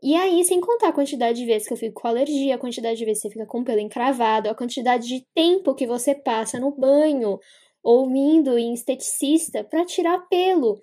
E 0.02 0.14
aí, 0.14 0.44
sem 0.44 0.60
contar 0.60 0.88
a 0.88 0.92
quantidade 0.92 1.38
de 1.38 1.46
vezes 1.46 1.68
que 1.68 1.74
eu 1.74 1.78
fico 1.78 2.00
com 2.00 2.08
alergia, 2.08 2.54
a 2.54 2.58
quantidade 2.58 2.98
de 2.98 3.04
vezes 3.04 3.22
que 3.22 3.28
você 3.28 3.34
fica 3.34 3.46
com 3.46 3.60
o 3.60 3.64
pelo 3.64 3.80
encravado, 3.80 4.48
a 4.48 4.54
quantidade 4.54 5.06
de 5.06 5.26
tempo 5.34 5.74
que 5.74 5.86
você 5.86 6.14
passa 6.14 6.58
no 6.58 6.74
banho 6.74 7.38
ou 7.82 8.10
indo 8.10 8.58
em 8.58 8.72
esteticista 8.74 9.64
para 9.64 9.84
tirar 9.84 10.26
pelo. 10.28 10.80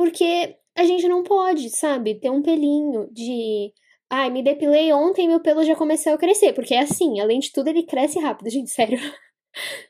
Porque 0.00 0.56
a 0.74 0.84
gente 0.84 1.06
não 1.06 1.22
pode, 1.22 1.68
sabe, 1.68 2.18
ter 2.18 2.30
um 2.30 2.40
pelinho 2.40 3.06
de. 3.12 3.70
Ai, 4.08 4.30
me 4.30 4.42
depilei 4.42 4.90
ontem 4.94 5.28
meu 5.28 5.40
pelo 5.40 5.62
já 5.62 5.76
começou 5.76 6.14
a 6.14 6.16
crescer. 6.16 6.54
Porque 6.54 6.74
é 6.74 6.78
assim, 6.78 7.20
além 7.20 7.38
de 7.38 7.52
tudo, 7.52 7.68
ele 7.68 7.82
cresce 7.82 8.18
rápido, 8.18 8.48
gente, 8.48 8.70
sério. 8.72 8.98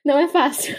Não 0.04 0.18
é 0.18 0.26
fácil. 0.26 0.76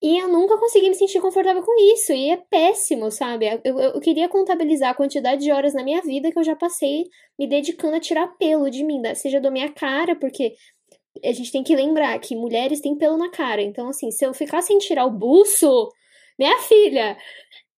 E 0.00 0.16
eu 0.16 0.28
nunca 0.28 0.56
consegui 0.58 0.90
me 0.90 0.94
sentir 0.94 1.20
confortável 1.20 1.60
com 1.64 1.74
isso. 1.92 2.12
E 2.12 2.30
é 2.30 2.36
péssimo, 2.36 3.10
sabe? 3.10 3.48
Eu, 3.48 3.60
eu, 3.64 3.78
eu, 3.80 4.00
queria 4.00 4.28
contabilizar 4.28 4.90
a 4.90 4.94
quantidade 4.94 5.42
de 5.42 5.50
horas 5.50 5.74
na 5.74 5.82
minha 5.82 6.00
vida 6.00 6.30
que 6.30 6.38
eu 6.38 6.44
já 6.44 6.54
passei 6.54 7.06
me 7.36 7.48
dedicando 7.48 7.96
a 7.96 8.00
tirar 8.00 8.28
pelo 8.38 8.70
de 8.70 8.84
mim, 8.84 9.02
seja 9.16 9.40
da 9.40 9.50
minha 9.50 9.72
cara, 9.72 10.14
porque 10.14 10.54
a 11.24 11.32
gente 11.32 11.50
tem 11.50 11.64
que 11.64 11.74
lembrar 11.74 12.16
que 12.20 12.36
mulheres 12.36 12.80
têm 12.80 12.96
pelo 12.96 13.16
na 13.16 13.28
cara. 13.28 13.60
Então, 13.60 13.88
assim, 13.88 14.12
se 14.12 14.24
eu 14.24 14.32
ficar 14.32 14.62
sem 14.62 14.78
tirar 14.78 15.04
o 15.04 15.10
buço, 15.10 15.90
minha 16.38 16.58
filha, 16.58 17.16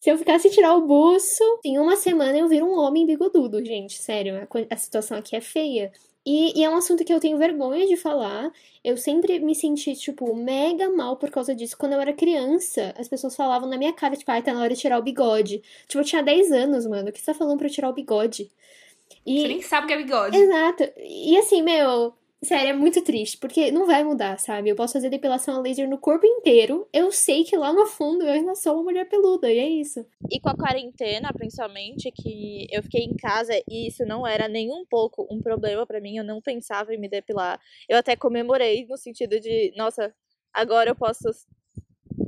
se 0.07 0.11
eu 0.13 0.17
ficasse 0.17 0.49
tirar 0.51 0.73
o 0.73 0.87
buço, 0.87 1.43
em 1.65 1.81
uma 1.81 1.97
semana 1.97 2.39
eu 2.39 2.47
viro 2.47 2.65
um 2.65 2.79
homem 2.79 3.05
bigodudo, 3.05 3.65
gente. 3.65 4.01
Sério, 4.01 4.37
a, 4.37 4.75
a 4.75 4.77
situação 4.77 5.19
aqui 5.19 5.35
é 5.35 5.41
feia. 5.41 5.91
E, 6.25 6.57
e, 6.57 6.63
é 6.63 6.71
um 6.71 6.77
assunto 6.77 7.05
que 7.05 7.13
eu 7.13 7.19
tenho 7.19 7.37
vergonha 7.37 7.89
de 7.89 7.97
falar. 7.97 8.53
Eu 8.85 8.97
sempre 8.97 9.41
me 9.41 9.53
senti, 9.53 9.97
tipo, 9.97 10.33
mega 10.33 10.89
mal 10.91 11.17
por 11.17 11.29
causa 11.29 11.57
disso. 11.57 11.77
Quando 11.77 11.95
eu 11.95 12.01
era 12.01 12.13
criança, 12.13 12.95
as 12.97 13.09
pessoas 13.09 13.35
falavam 13.35 13.69
na 13.69 13.77
minha 13.77 13.93
cara, 13.93 14.15
tipo, 14.15 14.31
ai, 14.31 14.45
tá 14.45 14.55
na 14.55 14.61
hora 14.61 14.73
de 14.73 14.81
tirar 14.81 14.97
o 14.97 15.03
bigode. 15.03 15.61
Tipo, 15.89 15.99
eu 15.99 16.05
tinha 16.05 16.23
10 16.23 16.53
anos, 16.53 16.87
mano. 16.87 17.09
O 17.09 17.13
que 17.13 17.19
você 17.19 17.27
tá 17.27 17.35
falando 17.35 17.59
pra 17.59 17.67
eu 17.67 17.73
tirar 17.73 17.89
o 17.89 17.93
bigode? 17.93 18.49
E... 19.27 19.41
Você 19.41 19.49
nem 19.49 19.63
sabe 19.63 19.87
o 19.87 19.89
que 19.89 19.95
é 19.95 19.97
bigode. 19.97 20.37
Exato. 20.37 20.89
E 20.99 21.37
assim, 21.37 21.63
meu, 21.63 22.15
Sério, 22.47 22.71
é 22.71 22.73
muito 22.73 23.03
triste, 23.03 23.37
porque 23.39 23.73
não 23.73 23.87
vai 23.87 24.05
mudar, 24.05 24.39
sabe? 24.39 24.71
Eu 24.71 24.77
posso 24.77 24.93
fazer 24.93 25.11
depilação 25.11 25.57
a 25.57 25.61
laser 25.61 25.89
no 25.89 25.99
corpo 25.99 26.25
inteiro. 26.25 26.89
Eu 26.93 27.11
sei 27.11 27.43
que 27.43 27.57
lá 27.57 27.73
no 27.73 27.87
fundo 27.87 28.25
eu 28.25 28.33
ainda 28.33 28.55
sou 28.55 28.75
uma 28.75 28.85
mulher 28.85 29.09
peluda, 29.09 29.51
e 29.51 29.59
é 29.59 29.69
isso. 29.69 30.07
E 30.31 30.39
com 30.39 30.49
a 30.49 30.57
quarentena, 30.57 31.33
principalmente, 31.33 32.13
que 32.13 32.69
eu 32.71 32.85
fiquei 32.85 33.03
em 33.03 33.17
casa 33.17 33.53
e 33.69 33.89
isso 33.89 34.07
não 34.07 34.25
era 34.25 34.47
nem 34.47 34.71
um 34.71 34.85
pouco 34.89 35.27
um 35.29 35.43
problema 35.43 35.85
para 35.85 36.01
mim, 36.01 36.19
eu 36.19 36.25
não 36.25 36.41
pensava 36.41 36.95
em 36.95 36.99
me 36.99 37.09
depilar. 37.09 37.61
Eu 37.89 37.99
até 37.99 38.15
comemorei 38.15 38.87
no 38.87 38.97
sentido 38.97 39.41
de, 39.41 39.73
nossa, 39.77 40.15
agora 40.55 40.91
eu 40.91 40.95
posso 40.95 41.29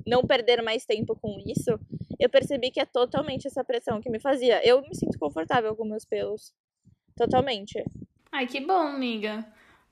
não 0.04 0.22
perder 0.22 0.62
mais 0.62 0.84
tempo 0.84 1.14
com 1.14 1.38
isso. 1.46 1.78
Eu 2.18 2.28
percebi 2.28 2.72
que 2.72 2.80
é 2.80 2.84
totalmente 2.84 3.46
essa 3.46 3.62
pressão 3.62 4.00
que 4.00 4.10
me 4.10 4.18
fazia. 4.18 4.60
Eu 4.66 4.82
me 4.82 4.96
sinto 4.96 5.16
confortável 5.16 5.76
com 5.76 5.84
meus 5.84 6.04
pelos. 6.04 6.52
Totalmente. 7.16 7.84
Ai, 8.32 8.48
que 8.48 8.60
bom, 8.60 8.80
amiga. 8.80 9.46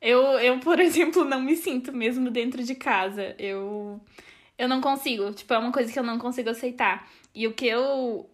Eu, 0.07 0.23
eu, 0.39 0.61
por 0.61 0.79
exemplo, 0.81 1.25
não 1.25 1.43
me 1.43 1.57
sinto 1.57 1.93
mesmo 1.93 2.31
dentro 2.31 2.63
de 2.63 2.77
casa. 2.77 3.35
Eu, 3.39 4.01
eu 4.57 4.69
não 4.69 4.81
consigo. 4.81 5.33
Tipo, 5.33 5.53
é 5.55 5.59
uma 5.59 5.73
coisa 5.73 5.93
que 5.93 5.99
eu 5.99 6.05
não 6.05 6.17
consigo 6.17 6.49
aceitar. 6.49 7.11
E 7.35 7.45
o 7.49 7.53
que 7.53 7.67
eu 7.67 8.31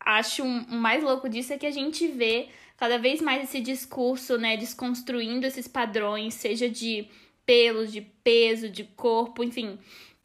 acho 0.00 0.44
mais 0.44 1.04
louco 1.04 1.28
disso 1.28 1.52
é 1.52 1.58
que 1.58 1.66
a 1.66 1.70
gente 1.70 2.08
vê 2.08 2.48
cada 2.76 2.98
vez 2.98 3.22
mais 3.22 3.44
esse 3.44 3.60
discurso, 3.60 4.36
né, 4.36 4.56
desconstruindo 4.56 5.46
esses 5.46 5.66
padrões, 5.66 6.34
seja 6.34 6.68
de 6.68 7.08
pelos, 7.46 7.92
de 7.92 8.00
peso, 8.00 8.68
de 8.68 8.82
corpo, 8.82 9.44
enfim. 9.44 9.78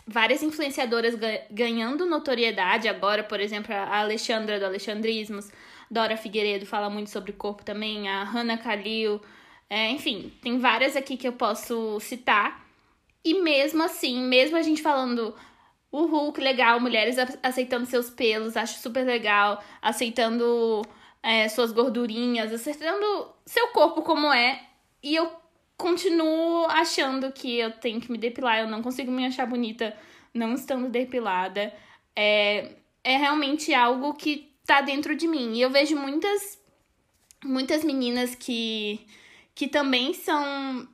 Várias 0.07 0.41
influenciadoras 0.41 1.15
ganhando 1.51 2.07
notoriedade 2.07 2.89
agora, 2.89 3.23
por 3.23 3.39
exemplo, 3.39 3.73
a 3.73 3.99
Alexandra 3.99 4.59
do 4.59 4.65
Alexandrismos, 4.65 5.49
Dora 5.89 6.17
Figueiredo 6.17 6.65
fala 6.65 6.89
muito 6.89 7.11
sobre 7.11 7.31
corpo 7.31 7.63
também, 7.63 8.09
a 8.09 8.23
Hannah 8.23 8.57
Kalil, 8.57 9.21
é, 9.71 9.89
enfim, 9.89 10.33
tem 10.41 10.59
várias 10.59 10.97
aqui 10.97 11.15
que 11.15 11.25
eu 11.25 11.31
posso 11.31 11.97
citar. 12.01 12.67
E 13.23 13.35
mesmo 13.41 13.81
assim, 13.81 14.21
mesmo 14.21 14.57
a 14.57 14.61
gente 14.61 14.81
falando 14.81 15.33
o 15.89 16.05
Hulk 16.07 16.41
legal, 16.41 16.77
mulheres 16.77 17.15
aceitando 17.41 17.85
seus 17.85 18.09
pelos, 18.09 18.57
acho 18.57 18.79
super 18.79 19.05
legal, 19.05 19.63
aceitando 19.81 20.81
é, 21.23 21.47
suas 21.47 21.71
gordurinhas, 21.71 22.51
aceitando 22.51 23.33
seu 23.45 23.69
corpo 23.69 24.01
como 24.01 24.33
é. 24.33 24.61
E 25.01 25.15
eu 25.15 25.31
continuo 25.77 26.65
achando 26.65 27.31
que 27.31 27.57
eu 27.57 27.71
tenho 27.71 28.01
que 28.01 28.11
me 28.11 28.17
depilar, 28.17 28.59
eu 28.59 28.67
não 28.67 28.81
consigo 28.81 29.09
me 29.09 29.25
achar 29.25 29.45
bonita 29.45 29.95
não 30.33 30.53
estando 30.53 30.89
depilada. 30.89 31.73
É, 32.13 32.73
é 33.05 33.15
realmente 33.15 33.73
algo 33.73 34.15
que 34.15 34.51
tá 34.65 34.81
dentro 34.81 35.15
de 35.15 35.29
mim. 35.29 35.53
E 35.53 35.61
eu 35.61 35.69
vejo 35.69 35.95
muitas, 35.95 36.61
muitas 37.41 37.85
meninas 37.85 38.35
que 38.35 39.07
que 39.53 39.67
também 39.67 40.13
são 40.13 40.87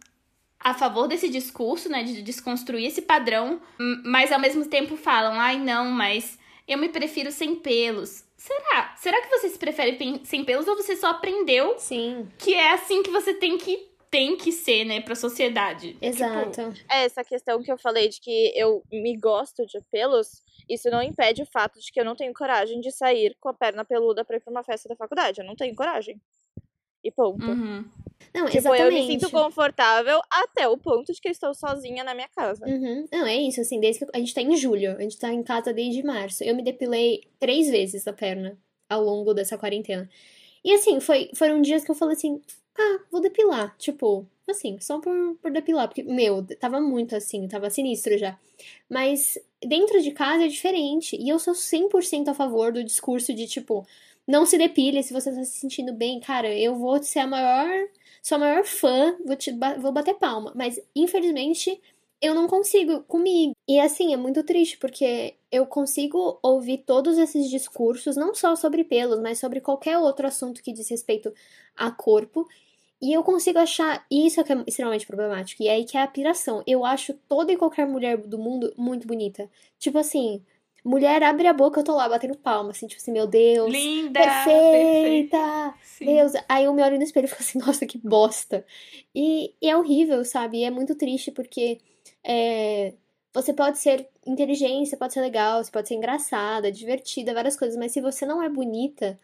a 0.59 0.73
favor 0.73 1.07
desse 1.07 1.29
discurso, 1.29 1.87
né, 1.89 2.03
de 2.03 2.21
desconstruir 2.21 2.85
esse 2.85 3.01
padrão, 3.01 3.61
mas 4.03 4.31
ao 4.31 4.39
mesmo 4.39 4.65
tempo 4.65 4.97
falam, 4.97 5.39
ai 5.39 5.57
não, 5.59 5.91
mas 5.91 6.37
eu 6.67 6.77
me 6.77 6.89
prefiro 6.89 7.31
sem 7.31 7.55
pelos. 7.55 8.25
Será? 8.35 8.95
Será 8.97 9.21
que 9.21 9.29
você 9.29 9.49
se 9.49 9.57
prefere 9.57 9.97
sem 10.23 10.43
pelos 10.43 10.67
ou 10.67 10.75
você 10.75 10.95
só 10.95 11.07
aprendeu 11.07 11.75
Sim. 11.77 12.27
que 12.37 12.53
é 12.53 12.73
assim 12.73 13.01
que 13.01 13.09
você 13.09 13.33
tem 13.33 13.57
que 13.57 13.87
tem 14.09 14.37
que 14.37 14.53
ser, 14.53 14.85
né, 14.85 15.01
pra 15.01 15.15
sociedade? 15.15 15.97
Exato. 16.01 16.71
Tipo, 16.73 16.85
é 16.89 17.03
essa 17.03 17.23
questão 17.25 17.61
que 17.61 17.71
eu 17.71 17.77
falei 17.77 18.07
de 18.07 18.21
que 18.21 18.53
eu 18.55 18.81
me 18.91 19.17
gosto 19.17 19.65
de 19.65 19.81
pelos, 19.91 20.41
isso 20.69 20.89
não 20.89 21.01
impede 21.01 21.41
o 21.41 21.45
fato 21.45 21.77
de 21.79 21.91
que 21.91 21.99
eu 21.99 22.05
não 22.05 22.15
tenho 22.15 22.33
coragem 22.33 22.79
de 22.79 22.89
sair 22.91 23.35
com 23.39 23.49
a 23.49 23.53
perna 23.53 23.83
peluda 23.83 24.23
pra 24.23 24.37
ir 24.37 24.39
pra 24.39 24.51
uma 24.51 24.63
festa 24.63 24.87
da 24.87 24.95
faculdade. 24.95 25.41
Eu 25.41 25.45
não 25.45 25.55
tenho 25.55 25.75
coragem. 25.75 26.21
E 27.03 27.11
ponto. 27.11 27.45
Uhum. 27.45 27.85
Não, 28.33 28.45
tipo, 28.45 28.57
exatamente. 28.57 28.83
eu 28.83 28.91
me 28.91 29.07
sinto 29.07 29.31
confortável 29.31 30.21
até 30.29 30.67
o 30.67 30.77
ponto 30.77 31.11
de 31.11 31.19
que 31.19 31.27
eu 31.27 31.31
estou 31.31 31.53
sozinha 31.53 32.03
na 32.03 32.13
minha 32.13 32.27
casa. 32.29 32.65
Uhum. 32.65 33.05
Não, 33.11 33.25
é 33.25 33.35
isso, 33.35 33.61
assim, 33.61 33.79
desde 33.79 34.05
que 34.05 34.11
a 34.13 34.19
gente 34.19 34.33
tá 34.33 34.41
em 34.41 34.55
julho, 34.55 34.95
a 34.97 35.01
gente 35.01 35.17
tá 35.17 35.31
em 35.31 35.43
casa 35.43 35.73
desde 35.73 36.03
março. 36.03 36.43
Eu 36.43 36.55
me 36.55 36.63
depilei 36.63 37.23
três 37.39 37.69
vezes 37.69 38.07
a 38.07 38.13
perna 38.13 38.57
ao 38.89 39.03
longo 39.03 39.33
dessa 39.33 39.57
quarentena. 39.57 40.09
E 40.63 40.73
assim, 40.73 40.99
foi, 40.99 41.29
foram 41.33 41.61
dias 41.61 41.83
que 41.83 41.91
eu 41.91 41.95
falei 41.95 42.15
assim, 42.15 42.41
ah, 42.77 42.99
vou 43.11 43.21
depilar. 43.21 43.75
Tipo, 43.77 44.27
assim, 44.47 44.79
só 44.79 44.99
por, 44.99 45.35
por 45.41 45.51
depilar. 45.51 45.87
Porque, 45.87 46.03
meu, 46.03 46.45
tava 46.59 46.79
muito 46.79 47.15
assim, 47.15 47.47
tava 47.47 47.69
sinistro 47.69 48.17
já. 48.17 48.37
Mas 48.89 49.37
dentro 49.65 50.01
de 50.01 50.11
casa 50.11 50.45
é 50.45 50.47
diferente. 50.47 51.15
E 51.15 51.29
eu 51.29 51.39
sou 51.39 51.53
100% 51.53 52.27
a 52.29 52.33
favor 52.33 52.71
do 52.71 52.83
discurso 52.83 53.33
de, 53.33 53.47
tipo, 53.47 53.85
não 54.27 54.45
se 54.45 54.57
depile 54.57 55.01
se 55.03 55.13
você 55.13 55.31
tá 55.31 55.43
se 55.43 55.59
sentindo 55.59 55.93
bem. 55.93 56.19
Cara, 56.19 56.53
eu 56.53 56.75
vou 56.75 57.01
ser 57.01 57.19
a 57.19 57.27
maior 57.27 57.87
sou 58.27 58.35
a 58.35 58.39
maior 58.39 58.65
fã, 58.65 59.15
vou, 59.25 59.35
te, 59.35 59.51
vou 59.79 59.91
bater 59.91 60.15
palma. 60.15 60.51
Mas, 60.55 60.79
infelizmente, 60.95 61.79
eu 62.21 62.35
não 62.35 62.47
consigo 62.47 63.01
comigo. 63.03 63.53
E 63.67 63.79
assim, 63.79 64.13
é 64.13 64.17
muito 64.17 64.43
triste, 64.43 64.77
porque 64.77 65.35
eu 65.51 65.65
consigo 65.65 66.37
ouvir 66.43 66.79
todos 66.79 67.17
esses 67.17 67.49
discursos, 67.49 68.17
não 68.17 68.35
só 68.35 68.55
sobre 68.55 68.83
pelos, 68.83 69.21
mas 69.21 69.39
sobre 69.39 69.61
qualquer 69.61 69.97
outro 69.97 70.27
assunto 70.27 70.61
que 70.61 70.73
diz 70.73 70.89
respeito 70.89 71.33
a 71.75 71.89
corpo. 71.89 72.47
E 73.01 73.13
eu 73.13 73.23
consigo 73.23 73.59
achar 73.59 74.05
isso 74.11 74.43
que 74.43 74.51
é 74.51 74.63
extremamente 74.67 75.07
problemático. 75.07 75.63
E 75.63 75.67
é 75.67 75.73
aí 75.73 75.85
que 75.85 75.97
é 75.97 76.01
a 76.01 76.07
piração. 76.07 76.63
Eu 76.67 76.83
acho 76.83 77.13
toda 77.29 77.53
e 77.53 77.57
qualquer 77.57 77.87
mulher 77.87 78.17
do 78.17 78.37
mundo 78.37 78.73
muito 78.75 79.07
bonita. 79.07 79.49
Tipo 79.79 79.99
assim, 79.99 80.43
Mulher 80.83 81.21
abre 81.23 81.47
a 81.47 81.53
boca, 81.53 81.79
eu 81.79 81.83
tô 81.83 81.95
lá 81.95 82.07
batendo 82.07 82.37
palma, 82.37 82.71
assim, 82.71 82.87
tipo 82.87 83.01
assim, 83.01 83.11
meu 83.11 83.27
Deus. 83.27 83.71
Linda! 83.71 84.21
Perfeita! 84.21 85.73
Deus. 85.99 86.31
Aí 86.47 86.65
eu 86.65 86.73
me 86.73 86.81
olho 86.81 86.97
no 86.97 87.03
espelho 87.03 87.25
e 87.25 87.27
falo 87.27 87.41
assim, 87.41 87.59
nossa, 87.65 87.85
que 87.85 87.97
bosta. 87.97 88.65
E, 89.13 89.53
e 89.61 89.69
é 89.69 89.75
horrível, 89.75 90.23
sabe? 90.23 90.59
E 90.59 90.63
é 90.63 90.71
muito 90.71 90.95
triste 90.95 91.31
porque 91.31 91.79
é, 92.23 92.93
você 93.33 93.53
pode 93.53 93.79
ser 93.79 94.07
inteligente, 94.25 94.89
você 94.89 94.97
pode 94.97 95.13
ser 95.13 95.21
legal, 95.21 95.63
você 95.63 95.71
pode 95.71 95.87
ser 95.87 95.95
engraçada, 95.95 96.71
divertida, 96.71 97.33
várias 97.33 97.57
coisas, 97.57 97.77
mas 97.77 97.91
se 97.91 98.01
você 98.01 98.25
não 98.25 98.41
é 98.41 98.49
bonita, 98.49 99.19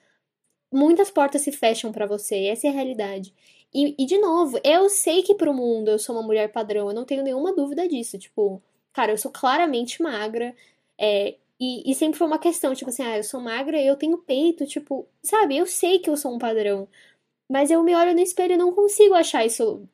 muitas 0.72 1.12
portas 1.12 1.42
se 1.42 1.52
fecham 1.52 1.92
para 1.92 2.06
você. 2.06 2.46
Essa 2.46 2.68
é 2.68 2.70
a 2.70 2.74
realidade. 2.74 3.34
E, 3.74 3.96
e, 3.98 4.06
de 4.06 4.20
novo, 4.20 4.60
eu 4.64 4.90
sei 4.90 5.24
que 5.24 5.34
pro 5.36 5.54
mundo 5.54 5.90
eu 5.90 6.00
sou 6.00 6.16
uma 6.16 6.24
mulher 6.24 6.52
padrão, 6.52 6.88
eu 6.90 6.94
não 6.96 7.06
tenho 7.06 7.24
nenhuma 7.24 7.54
dúvida 7.56 7.88
disso. 7.88 8.18
Tipo, 8.20 8.62
cara, 8.92 9.12
eu 9.12 9.18
sou 9.18 9.32
claramente 9.32 10.02
magra. 10.02 10.56
É, 11.00 11.36
e, 11.64 11.92
e, 11.92 11.96
sempre 11.96 12.18
foi 12.18 12.28
uma 12.28 12.40
questão, 12.40 12.74
tipo 12.76 12.90
assim, 12.90 13.04
ah, 13.04 13.18
eu 13.18 13.24
sou 13.24 13.40
magra, 13.40 13.82
eu 13.82 13.96
tenho 13.96 14.18
peito, 14.18 14.66
tipo, 14.66 15.08
sabe, 15.24 15.58
eu 15.58 15.66
sei 15.66 16.00
que 16.00 16.10
eu 16.10 16.18
sou 16.18 16.34
um 16.36 16.38
padrão. 16.38 16.90
Mas 17.50 17.72
eu 17.72 17.84
me 17.84 17.96
olho 17.96 18.14
no 18.14 18.20
espelho 18.20 18.54
e 18.54 18.58
não 18.58 18.74
consigo 18.74 19.14
achar 19.14 19.46
isso. 19.46 19.88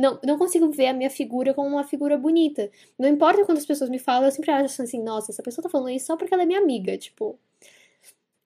Não, 0.00 0.20
não 0.24 0.38
consigo 0.38 0.70
ver 0.70 0.88
a 0.88 0.92
minha 0.92 1.10
figura 1.10 1.52
como 1.54 1.68
uma 1.68 1.84
figura 1.84 2.16
bonita. 2.16 2.70
Não 2.98 3.08
importa 3.08 3.44
quando 3.44 3.58
as 3.58 3.66
pessoas 3.66 3.90
me 3.90 3.98
falam, 3.98 4.26
eu 4.26 4.32
sempre 4.32 4.50
acho 4.52 4.82
assim, 4.82 5.02
nossa, 5.02 5.32
essa 5.32 5.42
pessoa 5.42 5.62
tá 5.62 5.68
falando 5.68 5.90
isso 5.90 6.06
só 6.06 6.16
porque 6.16 6.32
ela 6.32 6.44
é 6.44 6.46
minha 6.46 6.60
amiga. 6.60 6.96
Tipo, 6.96 7.38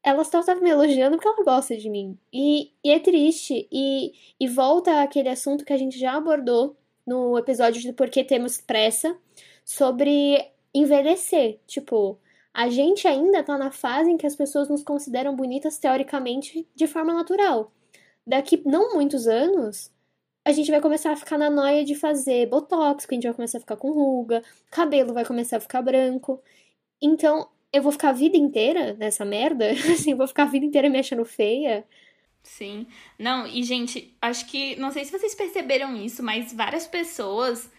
ela 0.03 0.25
só 0.25 0.43
tava 0.43 0.61
me 0.61 0.71
elogiando 0.71 1.17
porque 1.17 1.29
ela 1.29 1.45
gosta 1.45 1.77
de 1.77 1.91
mim. 1.91 2.19
E, 2.33 2.73
e 2.83 2.91
é 2.91 2.99
triste. 2.99 3.69
E, 3.71 4.13
e 4.41 4.49
volta 4.49 5.03
aquele 5.03 5.29
assunto 5.29 5.65
que 5.65 5.73
a 5.73 5.77
gente 5.77 5.99
já 5.99 6.15
abordou 6.17 6.77
no 7.07 7.37
episódio 7.39 7.81
de 7.83 7.93
Por 7.93 8.09
que 8.11 8.25
Temos 8.25 8.61
Pressa 8.61 9.17
sobre 9.65 10.51
envelhecer. 10.75 11.59
Tipo, 11.67 12.19
a 12.57 12.71
gente 12.71 13.07
ainda 13.07 13.43
tá 13.43 13.59
na 13.59 13.71
fase 13.71 14.11
em 14.11 14.17
que 14.17 14.27
as 14.27 14.35
pessoas 14.35 14.67
nos 14.71 14.83
consideram 14.83 15.37
bonitas 15.37 15.77
teoricamente 15.77 16.67
de 16.75 16.87
forma 16.87 17.13
natural. 17.13 17.71
Daqui 18.27 18.63
não 18.65 18.95
muitos 18.95 19.27
anos, 19.27 19.93
a 20.43 20.53
gente 20.53 20.71
vai 20.71 20.81
começar 20.81 21.13
a 21.13 21.17
ficar 21.17 21.37
na 21.37 21.51
noia 21.51 21.85
de 21.85 21.95
fazer 21.95 22.47
botox, 22.47 23.05
que 23.05 23.15
a 23.15 23.17
gente 23.17 23.27
vai 23.27 23.35
começar 23.35 23.59
a 23.59 23.61
ficar 23.61 23.77
com 23.77 23.93
ruga, 23.93 24.43
cabelo 24.71 25.13
vai 25.13 25.23
começar 25.23 25.59
a 25.59 25.61
ficar 25.61 25.83
branco. 25.83 26.43
Então, 27.01 27.47
eu 27.71 27.83
vou 27.83 27.93
ficar 27.93 28.09
a 28.09 28.13
vida 28.13 28.39
inteira 28.39 28.95
nessa 28.95 29.23
merda? 29.23 29.73
Assim, 29.93 30.15
vou 30.15 30.27
ficar 30.27 30.45
a 30.45 30.47
vida 30.47 30.65
inteira 30.65 30.89
me 30.89 30.99
achando 30.99 31.27
feia? 31.27 31.85
Sim. 32.43 32.87
Não, 33.19 33.47
e 33.47 33.63
gente, 33.65 34.17
acho 34.23 34.47
que. 34.47 34.77
Não 34.77 34.91
sei 34.91 35.05
se 35.05 35.13
vocês 35.13 35.35
perceberam 35.35 35.95
isso, 35.95 36.23
mas 36.23 36.55
várias 36.55 36.87
pessoas 36.87 37.71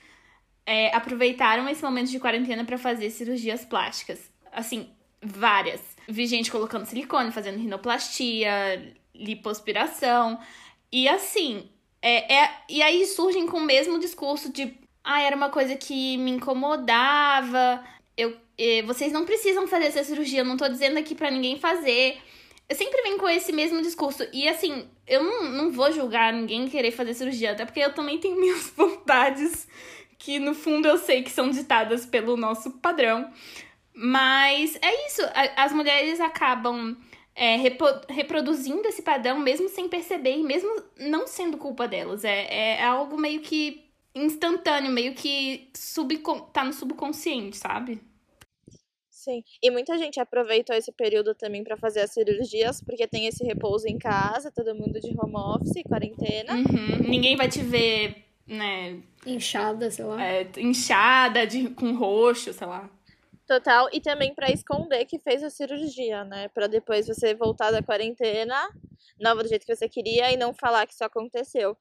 é, 0.67 0.95
aproveitaram 0.95 1.67
esse 1.67 1.81
momento 1.81 2.11
de 2.11 2.19
quarentena 2.19 2.63
para 2.63 2.77
fazer 2.77 3.09
cirurgias 3.09 3.65
plásticas 3.65 4.36
assim, 4.57 4.89
várias. 5.21 5.81
Vi 6.07 6.25
gente 6.25 6.51
colocando 6.51 6.85
silicone, 6.85 7.31
fazendo 7.31 7.59
rinoplastia, 7.59 8.93
lipoaspiração. 9.13 10.39
E 10.91 11.07
assim, 11.07 11.69
é, 12.01 12.33
é, 12.33 12.51
e 12.67 12.81
aí 12.81 13.05
surgem 13.05 13.45
com 13.45 13.57
o 13.57 13.65
mesmo 13.65 13.99
discurso 13.99 14.51
de 14.51 14.75
ah, 15.03 15.21
era 15.21 15.35
uma 15.35 15.49
coisa 15.49 15.75
que 15.75 16.17
me 16.17 16.31
incomodava. 16.31 17.83
Eu, 18.17 18.35
eh, 18.57 18.81
vocês 18.81 19.11
não 19.11 19.25
precisam 19.25 19.67
fazer 19.67 19.85
essa 19.85 20.03
cirurgia, 20.03 20.41
eu 20.41 20.45
não 20.45 20.57
tô 20.57 20.67
dizendo 20.67 20.97
aqui 20.97 21.15
para 21.15 21.31
ninguém 21.31 21.59
fazer. 21.59 22.17
Eu 22.67 22.75
sempre 22.75 23.01
venho 23.03 23.17
com 23.17 23.29
esse 23.29 23.53
mesmo 23.53 23.81
discurso. 23.81 24.27
E 24.33 24.49
assim, 24.49 24.89
eu 25.05 25.23
não, 25.23 25.43
não 25.51 25.71
vou 25.71 25.91
julgar 25.93 26.33
ninguém 26.33 26.67
querer 26.67 26.91
fazer 26.91 27.13
cirurgia, 27.13 27.51
até 27.51 27.63
porque 27.63 27.79
eu 27.79 27.93
também 27.93 28.17
tenho 28.17 28.35
minhas 28.41 28.69
vontades 28.75 29.67
que 30.17 30.39
no 30.39 30.53
fundo 30.53 30.87
eu 30.87 30.97
sei 30.97 31.23
que 31.23 31.29
são 31.29 31.49
ditadas 31.49 32.05
pelo 32.05 32.35
nosso 32.35 32.71
padrão. 32.71 33.31
Mas 33.99 34.77
é 34.79 35.07
isso, 35.07 35.23
as 35.55 35.73
mulheres 35.73 36.19
acabam 36.19 36.95
é, 37.33 37.55
reproduzindo 38.07 38.87
esse 38.87 39.01
padrão 39.01 39.39
mesmo 39.39 39.67
sem 39.69 39.89
perceber 39.89 40.37
e 40.37 40.43
mesmo 40.43 40.69
não 40.99 41.25
sendo 41.25 41.57
culpa 41.57 41.87
delas. 41.87 42.23
É, 42.23 42.75
é 42.75 42.83
algo 42.83 43.17
meio 43.17 43.41
que 43.41 43.89
instantâneo, 44.13 44.91
meio 44.91 45.15
que 45.15 45.71
subcon... 45.75 46.41
tá 46.41 46.63
no 46.63 46.73
subconsciente, 46.73 47.57
sabe? 47.57 47.99
Sim. 49.09 49.43
E 49.63 49.71
muita 49.71 49.97
gente 49.97 50.19
aproveitou 50.19 50.75
esse 50.75 50.91
período 50.91 51.33
também 51.33 51.63
para 51.63 51.75
fazer 51.75 52.01
as 52.01 52.11
cirurgias, 52.11 52.79
porque 52.79 53.07
tem 53.07 53.25
esse 53.25 53.43
repouso 53.43 53.87
em 53.87 53.97
casa, 53.97 54.51
todo 54.51 54.75
mundo 54.75 54.99
de 54.99 55.09
home 55.19 55.35
office, 55.35 55.81
quarentena. 55.89 56.53
Uhum. 56.53 57.09
Ninguém 57.09 57.35
vai 57.35 57.49
te 57.49 57.63
ver, 57.63 58.25
né? 58.45 58.99
Inchada, 59.25 59.89
sei 59.89 60.05
lá. 60.05 60.23
É, 60.23 60.47
inchada, 60.57 61.47
de, 61.47 61.69
com 61.71 61.95
roxo, 61.95 62.53
sei 62.53 62.67
lá. 62.67 62.87
Total. 63.47 63.89
E 63.93 64.01
também 64.01 64.35
para 64.35 64.51
esconder 64.51 65.05
que 65.05 65.19
fez 65.19 65.41
a 65.43 65.49
cirurgia, 65.49 66.25
né? 66.25 66.49
Para 66.49 66.67
depois 66.67 67.07
você 67.07 67.33
voltar 67.33 67.71
da 67.71 67.81
quarentena, 67.81 68.69
nova 69.19 69.41
do 69.41 69.49
jeito 69.49 69.65
que 69.65 69.75
você 69.75 69.87
queria, 69.87 70.31
e 70.31 70.37
não 70.37 70.53
falar 70.53 70.85
que 70.85 70.93
isso 70.93 71.03
aconteceu. 71.03 71.77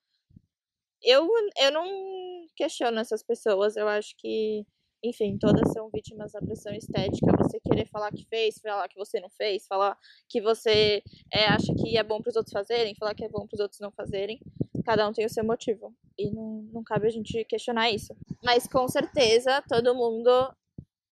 Eu, 1.03 1.29
eu 1.59 1.73
não 1.73 2.47
questiono 2.57 2.99
essas 3.01 3.23
pessoas. 3.23 3.77
Eu 3.77 3.89
acho 3.89 4.15
que 4.17 4.65
enfim, 5.05 5.37
todas 5.39 5.73
são 5.73 5.91
vítimas 5.91 6.33
da 6.33 6.41
pressão 6.41 6.73
estética. 6.73 7.27
Você 7.39 7.61
querer 7.61 7.87
falar 7.87 8.11
que 8.11 8.25
fez, 8.25 8.59
falar 8.59 8.89
que 8.89 8.97
você 8.97 9.21
não 9.21 9.31
fez, 9.31 9.67
falar 9.67 9.97
que 10.29 10.41
você 10.41 11.03
é, 11.33 11.47
acha 11.47 11.73
que 11.75 11.97
é 11.97 12.03
bom 12.03 12.21
para 12.21 12.31
os 12.31 12.37
outros 12.37 12.53
fazerem, 12.53 12.95
falar 12.95 13.15
que 13.15 13.25
é 13.25 13.29
bom 13.29 13.47
para 13.47 13.55
os 13.55 13.61
outros 13.61 13.81
não 13.81 13.93
fazerem. 13.93 14.41
Cada 14.85 15.09
um 15.09 15.13
tem 15.13 15.27
o 15.27 15.31
seu 15.31 15.45
motivo. 15.45 15.95
E 16.19 16.31
não, 16.31 16.63
não 16.73 16.83
cabe 16.83 17.07
a 17.07 17.11
gente 17.11 17.45
questionar 17.45 17.91
isso. 17.91 18.17
Mas 18.43 18.67
com 18.67 18.89
certeza 18.89 19.63
todo 19.69 19.95
mundo 19.95 20.31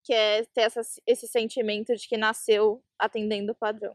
quer 0.04 0.46
ter 0.46 0.62
essa, 0.62 0.82
esse 1.06 1.26
sentimento 1.26 1.96
de 1.96 2.06
que 2.06 2.16
nasceu 2.16 2.80
atendendo 2.99 3.52
o 3.52 3.54
padrão. 3.54 3.94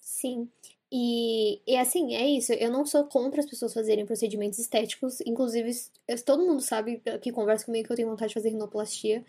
Sim. 0.00 0.48
E, 0.92 1.60
e 1.66 1.76
assim, 1.76 2.14
é 2.14 2.26
isso. 2.26 2.52
Eu 2.52 2.70
não 2.70 2.84
sou 2.84 3.04
contra 3.04 3.40
as 3.40 3.46
pessoas 3.48 3.72
fazerem 3.72 4.04
procedimentos 4.04 4.58
estéticos. 4.58 5.20
Inclusive, 5.22 5.70
todo 6.26 6.44
mundo 6.44 6.60
sabe 6.60 7.00
que 7.22 7.30
conversa 7.30 7.64
comigo 7.64 7.86
que 7.86 7.92
eu 7.92 7.96
tenho 7.96 8.08
vontade 8.08 8.30
de 8.30 8.34
fazer 8.34 8.50
rinoplastia. 8.50 9.24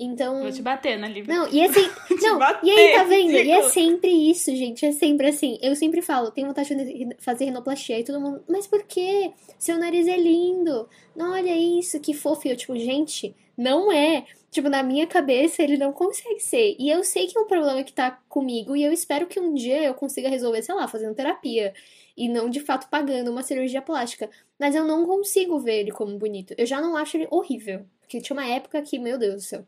Então. 0.00 0.42
Vou 0.42 0.52
te 0.52 0.62
bater 0.62 0.96
na 0.96 1.08
livre. 1.08 1.32
Não, 1.32 1.48
e 1.48 1.64
assim. 1.64 1.90
não, 2.22 2.38
bater, 2.38 2.66
e 2.66 2.70
aí, 2.70 2.94
tá 2.94 3.04
vendo? 3.04 3.32
E 3.32 3.50
é 3.50 3.62
sempre 3.64 4.10
isso, 4.30 4.54
gente. 4.54 4.86
É 4.86 4.92
sempre 4.92 5.26
assim. 5.26 5.58
Eu 5.60 5.74
sempre 5.74 6.00
falo, 6.00 6.30
tenho 6.30 6.46
vontade 6.46 6.72
de 6.72 7.16
fazer 7.18 7.46
rinoplastia. 7.46 7.98
E 7.98 8.04
todo 8.04 8.20
mundo. 8.20 8.42
Mas 8.48 8.66
por 8.66 8.84
quê? 8.84 9.32
Seu 9.58 9.76
nariz 9.76 10.06
é 10.06 10.16
lindo. 10.16 10.88
Não, 11.16 11.32
olha 11.32 11.56
isso, 11.56 11.98
que 11.98 12.14
fofo. 12.14 12.46
E 12.46 12.50
eu, 12.52 12.56
tipo, 12.56 12.78
gente, 12.78 13.34
não 13.56 13.90
é. 13.90 14.24
Tipo, 14.50 14.68
na 14.68 14.82
minha 14.82 15.06
cabeça 15.06 15.62
ele 15.62 15.76
não 15.76 15.92
consegue 15.92 16.40
ser. 16.40 16.76
E 16.78 16.88
eu 16.88 17.02
sei 17.02 17.26
que 17.26 17.36
é 17.36 17.40
um 17.40 17.46
problema 17.46 17.82
que 17.82 17.92
tá 17.92 18.20
comigo 18.28 18.74
e 18.76 18.82
eu 18.82 18.92
espero 18.92 19.26
que 19.26 19.38
um 19.38 19.52
dia 19.52 19.82
eu 19.82 19.94
consiga 19.94 20.28
resolver, 20.28 20.62
sei 20.62 20.74
lá, 20.74 20.86
fazendo 20.88 21.14
terapia. 21.14 21.74
E 22.16 22.28
não 22.28 22.48
de 22.48 22.60
fato 22.60 22.88
pagando 22.88 23.30
uma 23.30 23.42
cirurgia 23.42 23.82
plástica. 23.82 24.30
Mas 24.58 24.74
eu 24.74 24.84
não 24.84 25.04
consigo 25.04 25.58
ver 25.58 25.80
ele 25.80 25.90
como 25.90 26.16
bonito. 26.18 26.54
Eu 26.56 26.66
já 26.66 26.80
não 26.80 26.96
acho 26.96 27.16
ele 27.16 27.28
horrível. 27.30 27.84
Porque 28.08 28.22
tinha 28.22 28.34
uma 28.34 28.46
época 28.46 28.80
que, 28.80 28.98
meu 28.98 29.18
Deus 29.18 29.34
do 29.34 29.40
céu. 29.42 29.66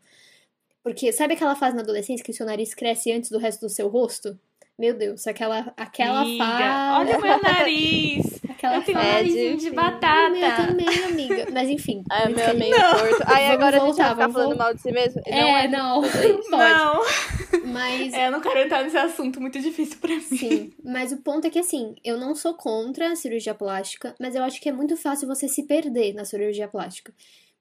Porque 0.83 1.13
sabe 1.13 1.35
aquela 1.35 1.55
fase 1.55 1.75
na 1.75 1.83
adolescência 1.83 2.25
que 2.25 2.31
o 2.31 2.33
seu 2.33 2.43
nariz 2.43 2.73
cresce 2.73 3.11
antes 3.11 3.29
do 3.29 3.37
resto 3.37 3.61
do 3.61 3.69
seu 3.69 3.87
rosto? 3.87 4.35
Meu 4.79 4.95
Deus, 4.95 5.27
aquela, 5.27 5.71
aquela 5.77 6.21
amiga, 6.21 6.43
fase. 6.43 6.99
Olha 6.99 7.19
o 7.19 7.21
meu 7.21 7.41
nariz! 7.43 8.41
Aquela 8.51 8.75
eu 8.75 8.83
tenho 8.83 8.99
um 8.99 9.01
narizinho 9.01 9.57
de 9.57 9.71
batata. 9.71 10.29
Meu 10.29 10.55
também, 10.55 11.03
amiga. 11.05 11.47
Mas 11.51 11.69
enfim. 11.69 12.03
É, 12.11 12.27
o 12.27 12.35
meu 12.35 12.45
é 12.45 12.53
meio 12.53 12.75
torto. 12.75 13.23
Aí 13.25 13.47
agora 13.47 13.79
voltar, 13.79 14.05
a 14.05 14.09
gente 14.09 14.17
vai 14.17 14.27
ficar 14.27 14.29
falando 14.29 14.57
mal 14.57 14.73
de 14.73 14.81
si 14.81 14.91
mesmo? 14.91 15.21
É, 15.25 15.67
não, 15.67 16.03
é, 16.05 16.17
não. 16.49 16.49
Não. 16.49 17.01
Mas... 17.65 18.13
É, 18.13 18.27
eu 18.27 18.31
não 18.31 18.41
quero 18.41 18.59
entrar 18.59 18.83
nesse 18.83 18.97
assunto 18.97 19.41
muito 19.41 19.59
difícil 19.59 19.97
pra 19.99 20.13
mim. 20.13 20.21
Sim, 20.21 20.73
mas 20.83 21.11
o 21.11 21.17
ponto 21.17 21.47
é 21.47 21.49
que 21.49 21.57
assim, 21.57 21.95
eu 22.03 22.19
não 22.19 22.35
sou 22.35 22.53
contra 22.53 23.11
a 23.11 23.15
cirurgia 23.15 23.55
plástica, 23.55 24.13
mas 24.19 24.35
eu 24.35 24.43
acho 24.43 24.61
que 24.61 24.69
é 24.69 24.71
muito 24.71 24.95
fácil 24.95 25.27
você 25.27 25.47
se 25.47 25.63
perder 25.63 26.13
na 26.13 26.25
cirurgia 26.25 26.67
plástica. 26.67 27.11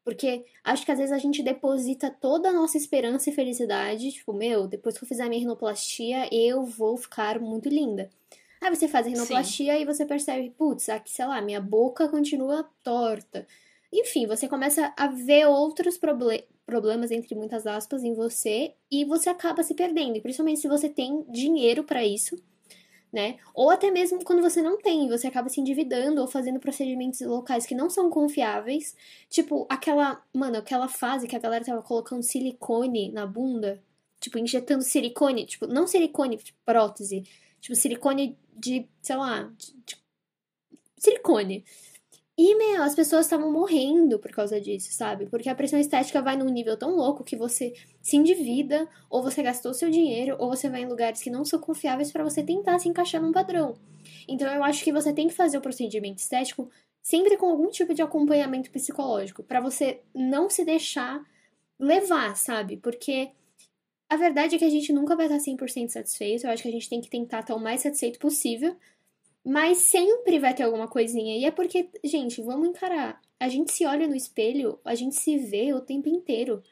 Porque 0.05 0.45
acho 0.65 0.85
que 0.85 0.93
às 0.93 0.99
vezes 0.99 1.13
a 1.13 1.19
gente 1.19 1.43
deposita 1.43 2.11
toda 2.11 2.49
a 2.49 2.53
nossa 2.53 2.77
esperança 2.77 3.31
e 3.31 3.33
felicidade, 3.33 4.13
tipo, 4.13 4.33
meu, 4.33 4.67
depois 4.67 4.97
que 4.97 5.05
eu 5.05 5.09
fizer 5.09 5.25
a 5.25 5.29
minha 5.29 5.41
rinoplastia, 5.41 6.29
eu 6.33 6.65
vou 6.65 6.97
ficar 6.97 7.39
muito 7.39 7.69
linda. 7.69 8.09
Aí 8.61 8.75
você 8.75 8.87
faz 8.89 9.07
a 9.07 9.11
rinoplastia 9.11 9.75
Sim. 9.75 9.83
e 9.83 9.85
você 9.85 10.05
percebe, 10.05 10.51
putz, 10.51 10.89
aqui, 10.89 11.11
sei 11.11 11.27
lá, 11.27 11.41
minha 11.41 11.61
boca 11.61 12.09
continua 12.09 12.69
torta. 12.83 13.47
Enfim, 13.93 14.27
você 14.27 14.47
começa 14.47 14.93
a 14.97 15.07
ver 15.09 15.47
outros 15.47 15.99
proble 15.99 16.45
problemas, 16.65 17.11
entre 17.11 17.35
muitas 17.35 17.67
aspas, 17.67 18.05
em 18.05 18.15
você 18.15 18.75
e 18.89 19.05
você 19.05 19.29
acaba 19.29 19.63
se 19.65 19.75
perdendo. 19.75 20.17
E 20.17 20.21
principalmente 20.21 20.61
se 20.61 20.69
você 20.69 20.89
tem 20.89 21.25
dinheiro 21.29 21.83
para 21.83 22.05
isso, 22.05 22.41
né? 23.13 23.39
Ou 23.55 23.71
até 23.71 23.91
mesmo 23.91 24.23
quando 24.25 24.43
você 24.43 24.63
não 24.63 24.79
tem, 24.79 25.09
você 25.09 25.27
acaba 25.27 25.49
se 25.49 25.61
endividando 25.61 26.21
ou 26.21 26.29
fazendo 26.29 26.61
procedimentos 26.61 27.21
locais 27.21 27.67
que 27.67 27.75
não 27.75 27.91
são 27.91 28.11
confiáveis. 28.11 28.97
Tipo, 29.29 29.67
aquela, 29.69 30.23
mano, 30.33 30.59
aquela 30.59 30.89
fase 30.89 31.27
que 31.27 31.37
a 31.37 31.41
galera 31.41 31.65
tava 31.65 31.83
colocando 31.83 32.23
silicone 32.23 33.11
na 33.13 33.27
bunda, 33.27 33.83
tipo, 34.21 34.39
injetando 34.39 34.83
silicone, 34.83 35.47
tipo, 35.47 35.67
não 35.67 35.87
silicone, 35.87 36.37
tipo, 36.37 36.59
prótese, 36.65 37.25
tipo, 37.61 37.75
silicone 37.75 38.39
de, 38.57 38.87
sei 39.03 39.17
lá, 39.17 39.51
de, 39.57 39.75
de 39.87 39.97
silicone. 40.99 41.65
E, 42.43 42.55
meu, 42.55 42.83
as 42.83 42.95
pessoas 42.95 43.27
estavam 43.27 43.53
morrendo 43.53 44.19
por 44.19 44.31
causa 44.31 44.59
disso, 44.59 44.91
sabe? 44.95 45.27
Porque 45.27 45.51
a 45.51 45.55
pressão 45.55 45.79
estética 45.79 46.23
vai 46.23 46.39
num 46.39 46.49
nível 46.49 46.75
tão 46.75 46.97
louco 46.97 47.23
que 47.23 47.37
você 47.37 47.75
se 48.01 48.17
endivida, 48.17 48.89
ou 49.11 49.23
você 49.23 49.43
gastou 49.43 49.75
seu 49.75 49.91
dinheiro, 49.91 50.37
ou 50.39 50.49
você 50.49 50.71
vai 50.71 50.81
em 50.81 50.89
lugares 50.89 51.21
que 51.21 51.29
não 51.29 51.45
são 51.45 51.61
confiáveis 51.61 52.11
para 52.11 52.25
você 52.25 52.43
tentar 52.43 52.79
se 52.79 52.89
encaixar 52.89 53.21
num 53.21 53.31
padrão. 53.31 53.75
Então, 54.27 54.51
eu 54.51 54.65
acho 54.65 54.83
que 54.83 54.91
você 54.91 55.13
tem 55.13 55.29
que 55.29 55.35
fazer 55.35 55.59
o 55.59 55.61
procedimento 55.61 56.21
estético 56.21 56.71
sempre 57.03 57.37
com 57.37 57.45
algum 57.45 57.69
tipo 57.69 57.93
de 57.93 58.01
acompanhamento 58.01 58.71
psicológico, 58.71 59.43
para 59.43 59.61
você 59.61 60.01
não 60.15 60.49
se 60.49 60.65
deixar 60.65 61.23
levar, 61.79 62.35
sabe? 62.37 62.79
Porque 62.79 63.33
a 64.09 64.17
verdade 64.17 64.55
é 64.57 64.59
que 64.59 64.65
a 64.65 64.71
gente 64.71 64.95
nunca 64.95 65.15
vai 65.15 65.27
estar 65.27 65.37
100% 65.37 65.91
satisfeito. 65.91 66.47
Eu 66.47 66.51
acho 66.53 66.63
que 66.63 66.71
a 66.71 66.73
gente 66.73 66.89
tem 66.89 67.03
que 67.03 67.11
tentar 67.11 67.41
estar 67.41 67.55
o 67.55 67.61
mais 67.61 67.83
satisfeito 67.83 68.19
possível 68.19 68.75
mas 69.45 69.79
sempre 69.79 70.39
vai 70.39 70.55
ter 70.55 70.63
alguma 70.63 70.89
coisinha. 70.89 71.37
E 71.39 71.45
é 71.45 71.51
porque, 71.51 71.89
gente, 72.05 72.43
vamos 72.43 72.69
encarar. 72.69 73.21
A 73.39 73.49
gente 73.49 73.73
se 73.73 73.87
olha 73.87 74.07
no 74.07 74.15
espelho, 74.15 74.79
a 74.85 74.95
gente 74.95 75.17
se 75.17 75.39
vê 75.39 75.73
o 75.73 75.81
tempo 75.81 76.09
inteiro. 76.09 76.63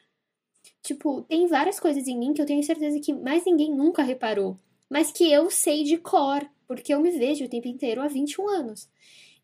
Tipo, 0.81 1.21
tem 1.23 1.47
várias 1.47 1.79
coisas 1.79 2.07
em 2.07 2.17
mim 2.17 2.33
que 2.33 2.41
eu 2.41 2.45
tenho 2.45 2.63
certeza 2.63 2.99
que 2.99 3.13
mais 3.13 3.45
ninguém 3.45 3.73
nunca 3.73 4.03
reparou. 4.03 4.57
Mas 4.89 5.11
que 5.11 5.31
eu 5.31 5.49
sei 5.49 5.83
de 5.83 5.97
cor, 5.97 6.47
porque 6.67 6.93
eu 6.93 7.01
me 7.01 7.11
vejo 7.11 7.45
o 7.45 7.49
tempo 7.49 7.67
inteiro 7.67 8.01
há 8.01 8.07
21 8.07 8.47
anos. 8.47 8.89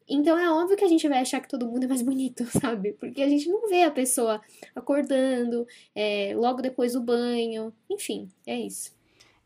Então 0.08 0.38
é 0.38 0.50
óbvio 0.52 0.78
que 0.78 0.86
a 0.86 0.88
gente 0.88 1.08
vai 1.08 1.20
achar 1.20 1.42
que 1.42 1.50
todo 1.50 1.68
mundo 1.68 1.86
é 1.86 1.88
mais 1.88 2.02
bonito, 2.02 2.46
sabe? 2.62 2.94
Porque 2.94 3.22
a 3.22 3.30
gente 3.30 3.50
não 3.50 3.68
vê 3.68 3.84
a 3.84 3.92
pessoa 3.92 4.42
acordando, 4.76 5.68
é, 5.96 6.34
logo 6.36 6.62
depois 6.62 6.94
do 6.94 7.02
banho. 7.02 7.74
Enfim, 7.90 8.30
é 8.46 8.60
isso. 8.60 8.94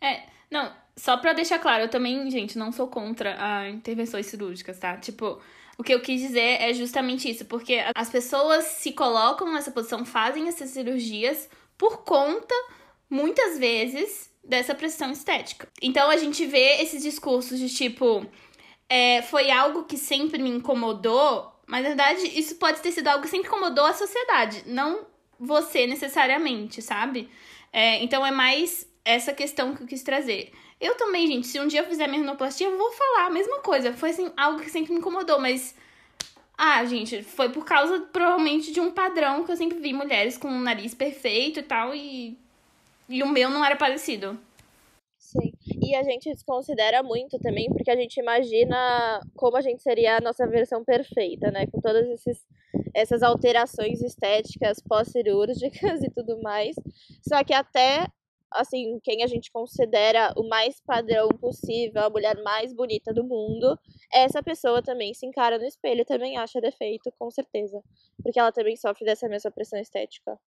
É, 0.01 0.23
não, 0.51 0.73
só 0.99 1.15
pra 1.15 1.31
deixar 1.31 1.59
claro, 1.59 1.83
eu 1.83 1.89
também, 1.89 2.29
gente, 2.29 2.57
não 2.57 2.73
sou 2.73 2.87
contra 2.87 3.37
a 3.39 3.69
intervenções 3.69 4.25
cirúrgicas, 4.25 4.77
tá? 4.77 4.97
Tipo, 4.97 5.39
o 5.77 5.83
que 5.83 5.93
eu 5.93 6.01
quis 6.01 6.19
dizer 6.19 6.61
é 6.61 6.73
justamente 6.73 7.29
isso, 7.29 7.45
porque 7.45 7.81
as 7.95 8.09
pessoas 8.09 8.65
se 8.65 8.91
colocam 8.91 9.49
nessa 9.53 9.71
posição, 9.71 10.03
fazem 10.03 10.49
essas 10.49 10.71
cirurgias 10.71 11.49
por 11.77 12.03
conta, 12.03 12.53
muitas 13.09 13.57
vezes, 13.57 14.29
dessa 14.43 14.75
pressão 14.75 15.09
estética. 15.09 15.69
Então 15.81 16.09
a 16.09 16.17
gente 16.17 16.45
vê 16.45 16.81
esses 16.81 17.01
discursos 17.01 17.57
de 17.57 17.69
tipo, 17.69 18.25
é, 18.89 19.21
foi 19.21 19.49
algo 19.49 19.85
que 19.85 19.97
sempre 19.97 20.43
me 20.43 20.49
incomodou, 20.49 21.49
mas 21.65 21.81
na 21.83 21.89
verdade 21.89 22.27
isso 22.37 22.55
pode 22.55 22.81
ter 22.81 22.91
sido 22.91 23.07
algo 23.07 23.23
que 23.23 23.29
sempre 23.29 23.47
incomodou 23.47 23.85
a 23.85 23.93
sociedade, 23.93 24.63
não 24.65 25.07
você 25.39 25.87
necessariamente, 25.87 26.81
sabe? 26.81 27.29
É, 27.71 28.03
então 28.03 28.25
é 28.25 28.31
mais 28.31 28.85
essa 29.05 29.33
questão 29.33 29.73
que 29.73 29.83
eu 29.83 29.87
quis 29.87 30.03
trazer. 30.03 30.51
Eu 30.79 30.95
também, 30.95 31.27
gente, 31.27 31.47
se 31.47 31.59
um 31.59 31.67
dia 31.67 31.81
eu 31.81 31.85
fizer 31.85 32.07
minha 32.07 32.21
rinoplastia, 32.21 32.67
eu 32.67 32.77
vou 32.77 32.91
falar 32.93 33.27
a 33.27 33.29
mesma 33.29 33.59
coisa. 33.59 33.91
Foi 33.93 34.11
assim, 34.11 34.31
algo 34.37 34.61
que 34.61 34.69
sempre 34.69 34.93
me 34.93 34.99
incomodou, 34.99 35.39
mas. 35.39 35.75
Ah, 36.57 36.83
gente, 36.85 37.23
foi 37.23 37.49
por 37.49 37.65
causa 37.65 38.01
provavelmente 38.11 38.71
de 38.71 38.81
um 38.81 38.91
padrão 38.91 39.45
que 39.45 39.51
eu 39.51 39.57
sempre 39.57 39.79
vi 39.79 39.93
mulheres 39.93 40.37
com 40.37 40.47
um 40.49 40.59
nariz 40.61 40.93
perfeito 40.93 41.59
e 41.59 41.63
tal, 41.63 41.93
e. 41.93 42.37
E 43.09 43.23
o 43.23 43.27
meu 43.27 43.49
não 43.49 43.65
era 43.65 43.75
parecido. 43.75 44.39
Sim. 45.17 45.51
E 45.81 45.95
a 45.95 46.03
gente 46.03 46.31
desconsidera 46.31 47.03
muito 47.03 47.37
também, 47.39 47.67
porque 47.69 47.91
a 47.91 47.95
gente 47.95 48.19
imagina 48.19 49.19
como 49.35 49.57
a 49.57 49.61
gente 49.61 49.81
seria 49.81 50.17
a 50.17 50.21
nossa 50.21 50.47
versão 50.47 50.83
perfeita, 50.83 51.51
né? 51.51 51.67
Com 51.67 51.81
todas 51.81 52.07
esses, 52.07 52.45
essas 52.93 53.21
alterações 53.21 54.01
estéticas 54.01 54.79
pós-cirúrgicas 54.79 56.01
e 56.03 56.09
tudo 56.09 56.41
mais. 56.41 56.75
Só 57.27 57.43
que 57.43 57.53
até 57.53 58.07
assim, 58.51 58.99
quem 59.03 59.23
a 59.23 59.27
gente 59.27 59.51
considera 59.51 60.33
o 60.35 60.47
mais 60.47 60.81
padrão 60.81 61.29
possível, 61.29 62.03
a 62.03 62.09
mulher 62.09 62.41
mais 62.43 62.73
bonita 62.73 63.13
do 63.13 63.23
mundo, 63.23 63.77
essa 64.11 64.41
pessoa 64.41 64.81
também 64.81 65.13
se 65.13 65.25
encara 65.25 65.57
no 65.57 65.65
espelho, 65.65 66.05
também 66.05 66.37
acha 66.37 66.61
defeito, 66.61 67.11
com 67.17 67.29
certeza. 67.29 67.81
Porque 68.21 68.39
ela 68.39 68.51
também 68.51 68.75
sofre 68.75 69.05
dessa 69.05 69.27
mesma 69.27 69.51
pressão 69.51 69.79
estética. 69.79 70.39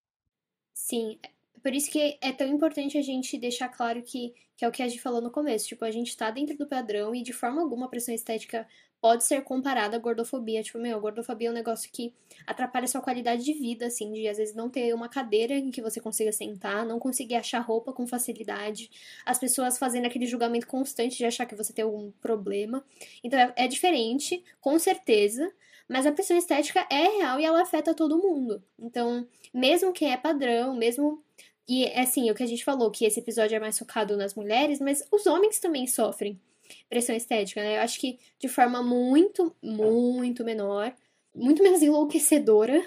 Sim. 0.75 1.19
Por 1.63 1.73
isso 1.73 1.91
que 1.91 2.19
é 2.21 2.33
tão 2.33 2.47
importante 2.49 2.99
a 2.99 3.03
gente 3.03 3.39
deixar 3.39 3.69
claro 3.69 4.03
que, 4.03 4.35
que 4.57 4.65
é 4.65 4.69
o 4.69 4.73
que 4.73 4.83
a 4.83 4.89
gente 4.89 5.01
falou 5.01 5.21
no 5.21 5.31
começo. 5.31 5.69
Tipo, 5.69 5.85
a 5.85 5.91
gente 5.91 6.17
tá 6.17 6.31
dentro 6.31 6.57
do 6.57 6.67
padrão 6.67 7.15
e 7.15 7.23
de 7.23 7.33
forma 7.33 7.63
alguma 7.63 7.87
a 7.87 7.89
pressão 7.89 8.13
estética 8.13 8.67
pode 9.03 9.25
ser 9.25 9.43
comparada 9.43 9.97
à 9.97 9.99
gordofobia. 9.99 10.63
Tipo, 10.63 10.79
meu, 10.79 11.01
gordofobia 11.01 11.49
é 11.49 11.51
um 11.51 11.55
negócio 11.55 11.91
que 11.93 12.15
atrapalha 12.47 12.87
sua 12.87 13.01
qualidade 13.01 13.45
de 13.45 13.53
vida, 13.53 13.87
assim, 13.87 14.13
de 14.13 14.29
às 14.29 14.37
vezes 14.37 14.55
não 14.55 14.71
ter 14.71 14.95
uma 14.95 15.09
cadeira 15.09 15.55
em 15.55 15.73
que 15.73 15.83
você 15.83 16.01
consiga 16.01 16.31
sentar, 16.31 16.87
não 16.87 17.01
conseguir 17.01 17.35
achar 17.35 17.59
roupa 17.59 17.93
com 17.93 18.07
facilidade, 18.07 18.89
as 19.27 19.41
pessoas 19.41 19.77
fazendo 19.77 20.07
aquele 20.07 20.25
julgamento 20.25 20.69
constante 20.69 21.17
de 21.19 21.25
achar 21.25 21.47
que 21.47 21.57
você 21.57 21.73
tem 21.73 21.85
algum 21.85 22.13
problema. 22.13 22.85
Então 23.25 23.39
é, 23.41 23.53
é 23.57 23.67
diferente, 23.67 24.43
com 24.61 24.79
certeza. 24.79 25.53
Mas 25.89 26.07
a 26.07 26.13
pressão 26.13 26.39
estética 26.39 26.87
é 26.89 27.09
real 27.19 27.41
e 27.41 27.45
ela 27.45 27.61
afeta 27.61 27.93
todo 27.93 28.17
mundo. 28.17 28.63
Então, 28.79 29.27
mesmo 29.53 29.93
quem 29.93 30.13
é 30.13 30.17
padrão, 30.17 30.77
mesmo. 30.77 31.23
E 31.69 31.87
assim, 31.89 32.31
o 32.31 32.35
que 32.35 32.43
a 32.43 32.47
gente 32.47 32.65
falou, 32.65 32.91
que 32.91 33.05
esse 33.05 33.19
episódio 33.19 33.57
é 33.57 33.61
mais 33.61 33.79
focado 33.79 34.17
nas 34.17 34.35
mulheres, 34.35 34.81
mas 34.81 35.07
os 35.11 35.27
homens 35.27 35.59
também 35.59 35.87
sofrem 35.89 36.41
pressão 36.89 37.15
estética, 37.15 37.63
né? 37.63 37.77
Eu 37.79 37.83
acho 37.83 38.01
que 38.01 38.19
de 38.39 38.49
forma 38.49 38.83
muito, 38.83 39.55
muito 39.63 40.45
menor, 40.45 40.95
muito 41.35 41.63
menos 41.63 41.83
enlouquecedora, 41.83 42.83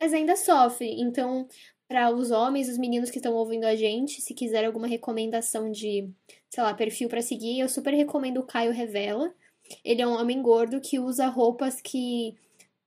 mas 0.00 0.12
ainda 0.12 0.36
sofre. 0.36 1.00
Então, 1.00 1.46
para 1.88 2.10
os 2.10 2.30
homens, 2.30 2.68
os 2.68 2.78
meninos 2.78 3.10
que 3.10 3.18
estão 3.18 3.34
ouvindo 3.34 3.64
a 3.64 3.76
gente, 3.76 4.20
se 4.22 4.32
quiser 4.34 4.64
alguma 4.64 4.86
recomendação 4.86 5.70
de, 5.70 6.08
sei 6.48 6.62
lá, 6.62 6.72
perfil 6.72 7.08
para 7.08 7.20
seguir, 7.20 7.60
eu 7.60 7.68
super 7.68 7.92
recomendo 7.92 8.38
o 8.38 8.46
Caio 8.46 8.72
Revela. 8.72 9.34
Ele 9.84 10.02
é 10.02 10.06
um 10.06 10.18
homem 10.18 10.40
gordo 10.40 10.80
que 10.80 10.98
usa 10.98 11.26
roupas 11.26 11.80
que 11.80 12.34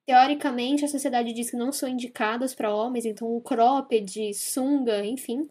teoricamente 0.06 0.86
a 0.86 0.88
sociedade 0.88 1.34
diz 1.34 1.50
que 1.50 1.58
não 1.58 1.72
são 1.72 1.90
indicadas 1.90 2.54
para 2.54 2.74
homens, 2.74 3.06
então 3.06 3.40
cropped, 3.42 4.34
sunga, 4.34 5.06
enfim. 5.06 5.48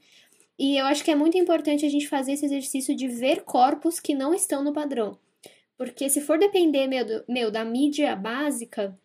E 0.58 0.76
eu 0.76 0.86
acho 0.86 1.02
que 1.02 1.10
é 1.10 1.14
muito 1.14 1.36
importante 1.36 1.84
a 1.84 1.88
gente 1.88 2.08
fazer 2.08 2.32
esse 2.32 2.46
exercício 2.46 2.94
de 2.94 3.08
ver 3.08 3.42
corpos 3.42 3.98
que 3.98 4.14
não 4.14 4.32
estão 4.32 4.62
no 4.62 4.72
padrão. 4.72 5.18
Porque 5.76 6.08
se 6.08 6.20
for 6.20 6.38
depender, 6.38 6.86
meu, 6.86 7.04
meu 7.28 7.50
da 7.50 7.64
mídia 7.64 8.14
básica, 8.14 8.96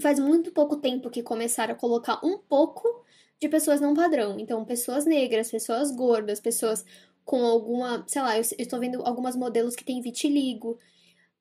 faz 0.00 0.18
muito 0.18 0.50
pouco 0.52 0.76
tempo 0.76 1.10
que 1.10 1.22
começaram 1.22 1.74
a 1.74 1.76
colocar 1.76 2.20
um 2.24 2.38
pouco 2.38 3.04
de 3.40 3.48
pessoas 3.48 3.80
não 3.80 3.94
padrão. 3.94 4.38
Então, 4.38 4.64
pessoas 4.64 5.06
negras, 5.06 5.50
pessoas 5.50 5.90
gordas, 5.90 6.40
pessoas 6.40 6.84
com 7.24 7.44
alguma, 7.44 8.04
sei 8.08 8.22
lá, 8.22 8.36
eu 8.36 8.42
estou 8.58 8.80
vendo 8.80 9.02
algumas 9.02 9.36
modelos 9.36 9.76
que 9.76 9.84
têm 9.84 10.00
vitiligo. 10.00 10.78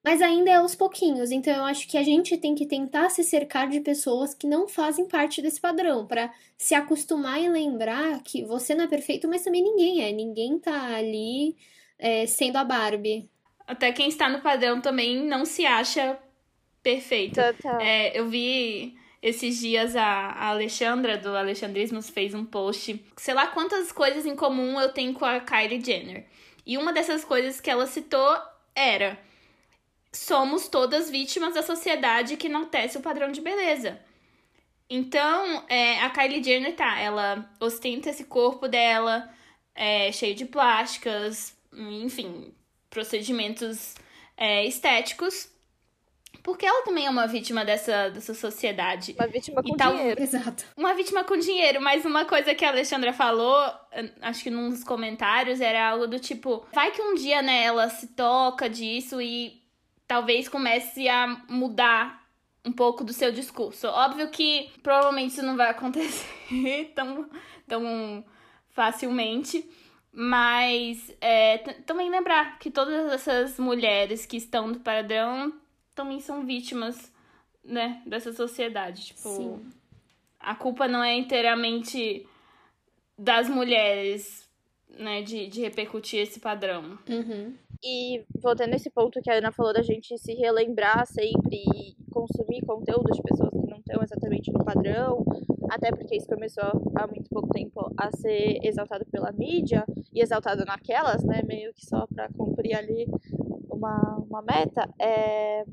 Mas 0.04 0.22
ainda 0.22 0.50
é 0.50 0.56
aos 0.56 0.76
pouquinhos, 0.76 1.30
então 1.30 1.54
eu 1.54 1.64
acho 1.66 1.88
que 1.88 1.98
a 1.98 2.04
gente 2.04 2.38
tem 2.38 2.56
que 2.56 2.66
tentar 2.66 3.10
se 3.10 3.22
cercar 3.24 3.68
de 3.68 3.82
pessoas 3.82 4.34
que 4.34 4.48
não 4.48 4.68
fazem 4.68 5.06
parte 5.06 5.42
desse 5.42 5.60
padrão, 5.60 6.08
para 6.08 6.34
se 6.58 6.74
acostumar 6.74 7.42
e 7.42 7.50
lembrar 7.50 8.22
que 8.24 8.44
você 8.44 8.74
não 8.74 8.86
é 8.86 8.88
perfeito, 8.88 9.28
mas 9.28 9.44
também 9.44 9.62
ninguém 9.62 10.02
é. 10.02 10.12
Ninguém 10.12 10.58
tá 10.58 10.96
ali 10.96 11.58
é, 11.98 12.26
sendo 12.26 12.56
a 12.58 12.64
Barbie. 12.64 13.30
Até 13.68 13.92
quem 13.92 14.08
está 14.08 14.30
no 14.30 14.42
padrão 14.42 14.80
também 14.80 15.22
não 15.22 15.46
se 15.46 15.66
acha 15.66 16.18
perfeito. 16.82 17.40
É, 17.82 18.18
eu 18.18 18.30
vi 18.30 18.98
esses 19.22 19.60
dias 19.60 19.96
a, 19.98 20.04
a 20.04 20.48
Alexandra, 20.48 21.18
do 21.18 21.36
Alexandrismos, 21.36 22.10
fez 22.10 22.34
um 22.34 22.46
post. 22.46 23.04
Sei 23.18 23.34
lá 23.34 23.48
quantas 23.48 23.92
coisas 23.92 24.26
em 24.26 24.36
comum 24.36 24.80
eu 24.80 24.94
tenho 24.94 25.14
com 25.14 25.26
a 25.26 25.42
Kylie 25.42 25.84
Jenner. 25.84 26.26
E 26.66 26.78
uma 26.78 26.94
dessas 26.94 27.26
coisas 27.26 27.60
que 27.60 27.70
ela 27.70 27.86
citou 27.86 28.38
era 28.74 29.20
somos 30.12 30.68
todas 30.68 31.10
vítimas 31.10 31.54
da 31.54 31.64
sociedade 31.64 32.38
que 32.38 32.50
não 32.50 32.66
tece 32.66 32.98
o 32.98 33.02
padrão 33.02 33.32
de 33.32 33.42
beleza. 33.42 34.00
Então, 34.90 35.64
é, 35.70 36.02
a 36.02 36.10
Kylie 36.10 36.44
Jenner 36.44 36.76
tá, 36.76 37.00
ela 37.00 37.48
ostenta 37.60 38.10
esse 38.10 38.24
corpo 38.24 38.68
dela, 38.68 39.32
é, 39.76 40.12
cheio 40.12 40.34
de 40.34 40.46
plásticas, 40.46 41.56
enfim, 41.72 42.54
procedimentos 42.90 43.94
é, 44.36 44.66
estéticos. 44.66 45.48
Porque 46.42 46.66
ela 46.66 46.84
também 46.84 47.06
é 47.06 47.10
uma 47.10 47.28
vítima 47.28 47.66
dessa, 47.66 48.10
dessa 48.10 48.34
sociedade. 48.34 49.14
Uma 49.18 49.28
vítima 49.28 49.62
com 49.62 49.76
tal, 49.76 49.96
dinheiro. 49.96 50.22
Exato. 50.22 50.66
Uma 50.76 50.94
vítima 50.94 51.24
com 51.24 51.38
dinheiro, 51.38 51.82
mas 51.82 52.06
uma 52.06 52.26
coisa 52.26 52.56
que 52.56 52.64
a 52.64 52.70
Alexandra 52.70 53.12
falou, 53.14 53.56
acho 54.22 54.44
que 54.44 54.50
num 54.50 54.70
dos 54.70 54.84
comentários, 54.84 55.60
era 55.60 55.90
algo 55.90 56.08
do 56.08 56.18
tipo: 56.18 56.66
vai 56.72 56.92
que 56.92 57.02
um 57.02 57.14
dia, 57.14 57.42
né, 57.42 57.64
ela 57.64 57.90
se 57.90 58.08
toca 58.08 58.70
disso 58.70 59.22
e 59.22 59.59
talvez 60.10 60.50
comece 60.50 61.08
a 61.08 61.28
mudar 61.48 62.28
um 62.66 62.72
pouco 62.72 63.04
do 63.04 63.14
seu 63.14 63.32
discurso. 63.32 63.88
Óbvio 63.88 64.28
que 64.30 64.72
provavelmente 64.82 65.34
isso 65.34 65.44
não 65.44 65.56
vai 65.56 65.70
acontecer 65.70 66.92
tão, 66.96 67.30
tão 67.68 68.26
facilmente, 68.72 69.64
mas 70.12 71.16
é, 71.22 71.60
também 71.86 72.10
lembrar 72.10 72.58
que 72.58 72.72
todas 72.72 73.12
essas 73.14 73.60
mulheres 73.60 74.26
que 74.26 74.36
estão 74.36 74.68
no 74.68 74.80
padrão 74.80 75.54
também 75.94 76.20
são 76.20 76.44
vítimas 76.44 77.14
né, 77.64 78.02
dessa 78.04 78.34
sociedade. 78.34 79.06
Tipo, 79.06 79.30
Sim. 79.30 79.72
a 80.40 80.56
culpa 80.56 80.88
não 80.88 81.04
é 81.04 81.16
inteiramente 81.16 82.26
das 83.16 83.48
mulheres, 83.48 84.50
né, 84.90 85.22
de, 85.22 85.46
de 85.46 85.62
repercutir 85.62 86.22
esse 86.22 86.40
padrão. 86.40 86.98
Uhum. 87.08 87.54
E 87.84 88.26
voltando 88.42 88.72
nesse 88.72 88.90
ponto 88.90 89.22
que 89.22 89.32
a 89.32 89.36
Ana 89.36 89.52
falou 89.52 89.74
da 89.74 89.82
gente 89.82 90.18
se 90.18 90.34
relembrar 90.34 91.06
sempre 91.08 91.56
e 91.56 91.96
consumir 92.12 92.62
conteúdo 92.66 93.12
de 93.12 93.22
pessoas 93.22 93.52
que 93.52 93.70
não 93.70 93.78
estão 93.78 94.04
exatamente 94.04 94.52
no 94.52 94.66
padrão, 94.66 95.24
até 95.70 95.90
porque 95.92 96.18
isso 96.18 96.28
começou 96.28 96.64
há 96.96 97.08
muito 97.08 97.30
pouco 97.30 97.48
tempo 97.50 97.90
a 97.98 98.12
ser 98.18 98.60
exaltado 98.64 99.06
pela 99.06 99.32
mídia 99.32 99.86
e 100.14 100.22
exaltado 100.22 100.66
naquelas, 100.66 101.24
né, 101.24 101.42
meio 101.44 101.74
que 101.74 101.86
só 101.86 102.06
para 102.08 102.28
cumprir 102.34 102.76
ali 102.76 103.08
uma, 103.70 104.18
uma 104.30 104.42
meta, 104.42 104.90
é, 105.00 105.64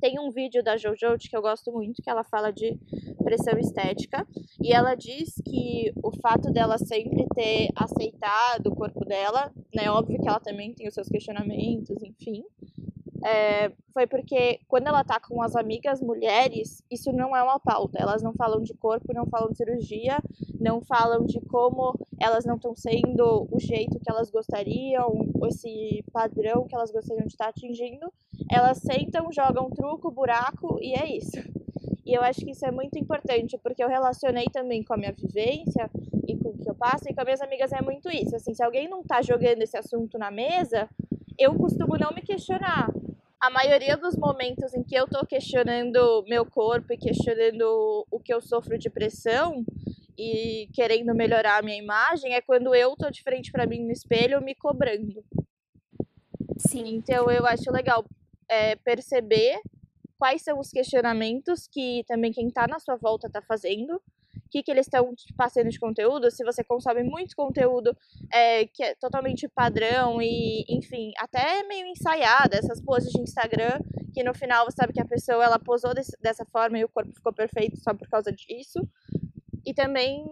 tem 0.00 0.18
um 0.18 0.30
vídeo 0.30 0.62
da 0.62 0.76
Jojo 0.76 1.16
que 1.18 1.36
eu 1.36 1.42
gosto 1.42 1.72
muito, 1.72 2.02
que 2.02 2.10
ela 2.10 2.24
fala 2.24 2.50
de 2.52 2.78
pressão 3.22 3.58
estética, 3.58 4.26
e 4.62 4.72
ela 4.72 4.94
diz 4.94 5.34
que 5.44 5.92
o 6.02 6.10
fato 6.20 6.50
dela 6.50 6.78
sempre 6.78 7.26
ter 7.34 7.68
aceitado 7.74 8.68
o 8.68 8.74
corpo 8.74 9.04
dela, 9.04 9.52
né, 9.74 9.90
óbvio 9.90 10.20
que 10.20 10.28
ela 10.28 10.40
também 10.40 10.72
tem 10.74 10.88
os 10.88 10.94
seus 10.94 11.08
questionamentos, 11.08 12.02
enfim, 12.02 12.44
é, 13.24 13.72
foi 13.92 14.06
porque 14.06 14.60
quando 14.68 14.86
ela 14.86 15.02
tá 15.02 15.18
com 15.18 15.42
as 15.42 15.56
amigas 15.56 16.00
mulheres, 16.00 16.82
isso 16.90 17.12
não 17.12 17.36
é 17.36 17.42
uma 17.42 17.58
pauta. 17.58 17.98
Elas 18.00 18.22
não 18.22 18.32
falam 18.32 18.62
de 18.62 18.74
corpo, 18.74 19.12
não 19.12 19.26
falam 19.26 19.50
de 19.50 19.56
cirurgia, 19.56 20.18
não 20.60 20.80
falam 20.80 21.24
de 21.24 21.40
como 21.40 21.98
elas 22.20 22.44
não 22.44 22.56
estão 22.56 22.76
sendo 22.76 23.48
o 23.50 23.58
jeito 23.58 23.98
que 23.98 24.10
elas 24.10 24.30
gostariam, 24.30 25.32
esse 25.48 26.04
padrão 26.12 26.66
que 26.66 26.74
elas 26.74 26.92
gostariam 26.92 27.26
de 27.26 27.32
estar 27.32 27.44
tá 27.46 27.50
atingindo. 27.50 28.12
Elas 28.50 28.78
sentam, 28.78 29.30
jogam 29.32 29.70
truco, 29.70 30.10
buraco 30.10 30.78
e 30.80 30.94
é 30.94 31.16
isso. 31.16 31.38
E 32.04 32.14
eu 32.14 32.22
acho 32.22 32.40
que 32.40 32.52
isso 32.52 32.64
é 32.64 32.70
muito 32.70 32.98
importante, 32.98 33.58
porque 33.58 33.84
eu 33.84 33.88
relacionei 33.88 34.46
também 34.46 34.82
com 34.82 34.94
a 34.94 34.96
minha 34.96 35.12
vivência 35.12 35.90
e 36.26 36.36
com 36.38 36.48
o 36.48 36.58
que 36.58 36.70
eu 36.70 36.74
passo, 36.74 37.04
e 37.06 37.14
com 37.14 37.20
as 37.20 37.24
minhas 37.26 37.42
amigas 37.42 37.72
é 37.72 37.82
muito 37.82 38.08
isso. 38.10 38.34
Assim, 38.34 38.54
se 38.54 38.62
alguém 38.62 38.88
não 38.88 39.02
tá 39.02 39.20
jogando 39.20 39.60
esse 39.60 39.76
assunto 39.76 40.16
na 40.16 40.30
mesa, 40.30 40.88
eu 41.38 41.54
costumo 41.54 41.98
não 41.98 42.10
me 42.10 42.22
questionar 42.22 42.88
a 43.40 43.50
maioria 43.50 43.96
dos 43.96 44.16
momentos 44.16 44.74
em 44.74 44.82
que 44.82 44.94
eu 44.94 45.06
tô 45.06 45.24
questionando 45.24 46.24
meu 46.26 46.44
corpo 46.44 46.92
e 46.92 46.98
questionando 46.98 48.06
o 48.10 48.18
que 48.18 48.34
eu 48.34 48.40
sofro 48.40 48.76
de 48.76 48.90
pressão 48.90 49.64
e 50.18 50.68
querendo 50.74 51.14
melhorar 51.14 51.58
a 51.58 51.62
minha 51.62 51.78
imagem 51.78 52.34
é 52.34 52.40
quando 52.40 52.74
eu 52.74 52.96
tô 52.96 53.08
de 53.10 53.22
frente 53.22 53.52
para 53.52 53.66
mim 53.66 53.84
no 53.84 53.92
espelho 53.92 54.42
me 54.42 54.54
cobrando. 54.54 55.22
Sim. 56.58 56.96
Então 56.96 57.30
eu 57.30 57.46
acho 57.46 57.70
legal 57.70 58.04
é, 58.48 58.76
perceber 58.76 59.60
quais 60.18 60.42
são 60.42 60.58
os 60.58 60.70
questionamentos 60.70 61.68
que 61.68 62.04
também 62.06 62.32
quem 62.32 62.50
tá 62.50 62.66
na 62.66 62.78
sua 62.78 62.96
volta 62.96 63.30
tá 63.30 63.40
fazendo 63.40 64.00
o 64.48 64.50
que, 64.50 64.62
que 64.62 64.70
eles 64.70 64.86
estão 64.86 65.14
passando 65.36 65.68
de 65.68 65.78
conteúdo, 65.78 66.30
se 66.30 66.44
você 66.44 66.64
consome 66.64 67.02
muito 67.02 67.36
conteúdo 67.36 67.96
é, 68.32 68.66
que 68.66 68.82
é 68.82 68.94
totalmente 68.94 69.46
padrão 69.48 70.22
e, 70.22 70.64
enfim, 70.68 71.12
até 71.18 71.62
meio 71.64 71.86
ensaiada, 71.86 72.56
essas 72.56 72.80
poses 72.80 73.12
de 73.12 73.20
Instagram, 73.20 73.78
que 74.14 74.22
no 74.22 74.34
final 74.34 74.64
você 74.64 74.76
sabe 74.76 74.92
que 74.92 75.02
a 75.02 75.06
pessoa 75.06 75.44
ela 75.44 75.58
posou 75.58 75.92
desse, 75.92 76.16
dessa 76.20 76.46
forma 76.46 76.78
e 76.78 76.84
o 76.84 76.88
corpo 76.88 77.12
ficou 77.14 77.32
perfeito 77.32 77.78
só 77.78 77.92
por 77.92 78.08
causa 78.08 78.32
disso. 78.32 78.80
E 79.66 79.74
também 79.74 80.24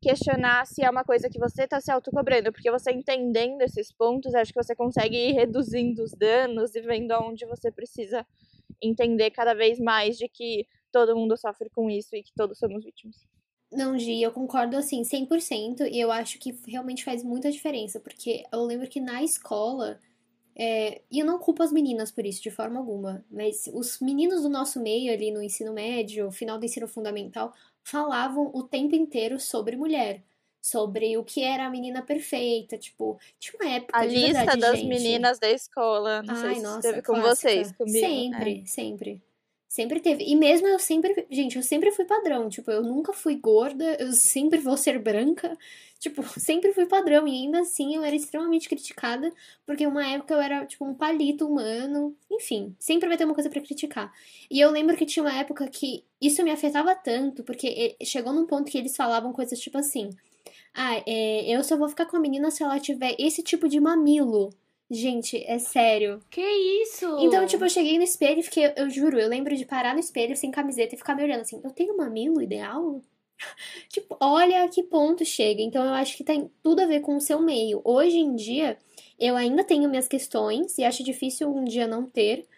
questionar 0.00 0.66
se 0.66 0.82
é 0.82 0.90
uma 0.90 1.04
coisa 1.04 1.28
que 1.28 1.38
você 1.38 1.64
está 1.64 1.80
se 1.80 1.90
autocobrando, 1.90 2.52
porque 2.52 2.70
você 2.70 2.90
entendendo 2.90 3.60
esses 3.62 3.92
pontos, 3.92 4.34
acho 4.34 4.52
que 4.52 4.62
você 4.62 4.74
consegue 4.74 5.16
ir 5.16 5.32
reduzindo 5.32 6.02
os 6.02 6.12
danos 6.12 6.74
e 6.74 6.80
vendo 6.80 7.12
aonde 7.12 7.44
você 7.44 7.70
precisa 7.70 8.26
entender 8.82 9.30
cada 9.30 9.54
vez 9.54 9.78
mais 9.78 10.16
de 10.16 10.28
que 10.28 10.66
todo 10.90 11.14
mundo 11.14 11.36
sofre 11.36 11.68
com 11.70 11.90
isso 11.90 12.16
e 12.16 12.22
que 12.22 12.32
todos 12.34 12.58
somos 12.58 12.84
vítimas. 12.84 13.16
Não, 13.72 13.96
Gi, 13.96 14.20
eu 14.20 14.32
concordo 14.32 14.76
assim 14.76 15.02
100% 15.02 15.86
e 15.88 16.00
eu 16.00 16.10
acho 16.10 16.38
que 16.38 16.58
realmente 16.66 17.04
faz 17.04 17.22
muita 17.22 17.52
diferença, 17.52 18.00
porque 18.00 18.42
eu 18.52 18.64
lembro 18.64 18.88
que 18.88 19.00
na 19.00 19.22
escola, 19.22 20.00
é, 20.56 21.02
e 21.08 21.20
eu 21.20 21.26
não 21.26 21.38
culpo 21.38 21.62
as 21.62 21.70
meninas 21.70 22.10
por 22.10 22.26
isso 22.26 22.42
de 22.42 22.50
forma 22.50 22.80
alguma, 22.80 23.24
mas 23.30 23.70
os 23.72 24.00
meninos 24.00 24.42
do 24.42 24.48
nosso 24.48 24.80
meio 24.80 25.12
ali 25.12 25.30
no 25.30 25.40
ensino 25.40 25.72
médio, 25.72 26.32
final 26.32 26.58
do 26.58 26.64
ensino 26.64 26.88
fundamental, 26.88 27.52
falavam 27.84 28.50
o 28.54 28.62
tempo 28.64 28.94
inteiro 28.94 29.38
sobre 29.38 29.76
mulher. 29.76 30.22
sobre 30.62 31.16
o 31.16 31.24
que 31.24 31.42
era 31.42 31.64
a 31.66 31.70
menina 31.70 32.02
perfeita. 32.02 32.76
Tipo, 32.78 33.18
tinha 33.38 33.54
uma 33.60 33.70
época. 33.76 33.98
A 33.98 34.04
lista 34.04 34.54
verdade, 34.54 34.60
das 34.60 34.80
gente. 34.80 34.88
meninas 34.88 35.38
da 35.38 35.48
escola. 35.50 36.22
Não 36.22 36.36
sei 36.36 36.50
Ai, 36.50 36.54
se 36.56 36.62
nossa, 36.62 36.80
teve 36.80 37.02
com 37.02 37.14
clássica. 37.14 37.50
vocês, 37.50 37.72
comigo. 37.72 37.98
Sempre, 37.98 38.66
sempre. 38.66 39.22
Sempre 39.70 40.00
teve. 40.00 40.24
E 40.24 40.34
mesmo 40.34 40.66
eu 40.66 40.80
sempre. 40.80 41.28
Gente, 41.30 41.54
eu 41.56 41.62
sempre 41.62 41.92
fui 41.92 42.04
padrão. 42.04 42.48
Tipo, 42.48 42.72
eu 42.72 42.82
nunca 42.82 43.12
fui 43.12 43.36
gorda, 43.36 43.84
eu 44.00 44.12
sempre 44.12 44.58
vou 44.58 44.76
ser 44.76 44.98
branca. 44.98 45.56
Tipo, 46.00 46.24
sempre 46.40 46.72
fui 46.72 46.86
padrão. 46.86 47.28
E 47.28 47.30
ainda 47.30 47.60
assim 47.60 47.94
eu 47.94 48.02
era 48.02 48.16
extremamente 48.16 48.68
criticada, 48.68 49.32
porque 49.64 49.86
uma 49.86 50.04
época 50.04 50.34
eu 50.34 50.40
era, 50.40 50.66
tipo, 50.66 50.84
um 50.84 50.92
palito 50.92 51.46
humano. 51.46 52.16
Enfim, 52.28 52.74
sempre 52.80 53.06
vai 53.06 53.16
ter 53.16 53.24
uma 53.24 53.34
coisa 53.34 53.48
pra 53.48 53.60
criticar. 53.60 54.12
E 54.50 54.58
eu 54.58 54.72
lembro 54.72 54.96
que 54.96 55.06
tinha 55.06 55.22
uma 55.22 55.38
época 55.38 55.68
que 55.68 56.04
isso 56.20 56.42
me 56.42 56.50
afetava 56.50 56.92
tanto, 56.96 57.44
porque 57.44 57.96
chegou 58.02 58.32
num 58.32 58.46
ponto 58.46 58.68
que 58.68 58.76
eles 58.76 58.96
falavam 58.96 59.32
coisas 59.32 59.60
tipo 59.60 59.78
assim. 59.78 60.10
Ah, 60.74 60.96
é, 61.06 61.48
eu 61.48 61.62
só 61.62 61.76
vou 61.76 61.88
ficar 61.88 62.06
com 62.06 62.16
a 62.16 62.20
menina 62.20 62.50
se 62.50 62.62
ela 62.64 62.80
tiver 62.80 63.14
esse 63.20 63.40
tipo 63.40 63.68
de 63.68 63.78
mamilo. 63.80 64.50
Gente, 64.90 65.42
é 65.46 65.58
sério. 65.58 66.20
Que 66.28 66.40
isso? 66.82 67.06
Então, 67.20 67.46
tipo, 67.46 67.64
eu 67.64 67.68
cheguei 67.68 67.96
no 67.96 68.02
espelho 68.02 68.40
e 68.40 68.42
fiquei, 68.42 68.72
eu 68.76 68.90
juro, 68.90 69.20
eu 69.20 69.28
lembro 69.28 69.54
de 69.54 69.64
parar 69.64 69.94
no 69.94 70.00
espelho 70.00 70.36
sem 70.36 70.50
camiseta 70.50 70.94
e 70.94 70.98
ficar 70.98 71.14
me 71.14 71.22
olhando 71.22 71.42
assim, 71.42 71.60
eu 71.62 71.70
tenho 71.70 71.96
mamilo 71.96 72.42
ideal? 72.42 73.00
tipo, 73.88 74.16
olha 74.20 74.64
a 74.64 74.68
que 74.68 74.82
ponto 74.82 75.24
chega. 75.24 75.62
Então, 75.62 75.84
eu 75.84 75.94
acho 75.94 76.16
que 76.16 76.24
tem 76.24 76.50
tudo 76.60 76.80
a 76.80 76.86
ver 76.86 77.00
com 77.00 77.16
o 77.16 77.20
seu 77.20 77.40
meio. 77.40 77.80
Hoje 77.84 78.18
em 78.18 78.34
dia, 78.34 78.76
eu 79.18 79.36
ainda 79.36 79.62
tenho 79.62 79.88
minhas 79.88 80.08
questões 80.08 80.76
e 80.76 80.82
acho 80.82 81.04
difícil 81.04 81.48
um 81.54 81.64
dia 81.64 81.86
não 81.86 82.04
ter, 82.04 82.48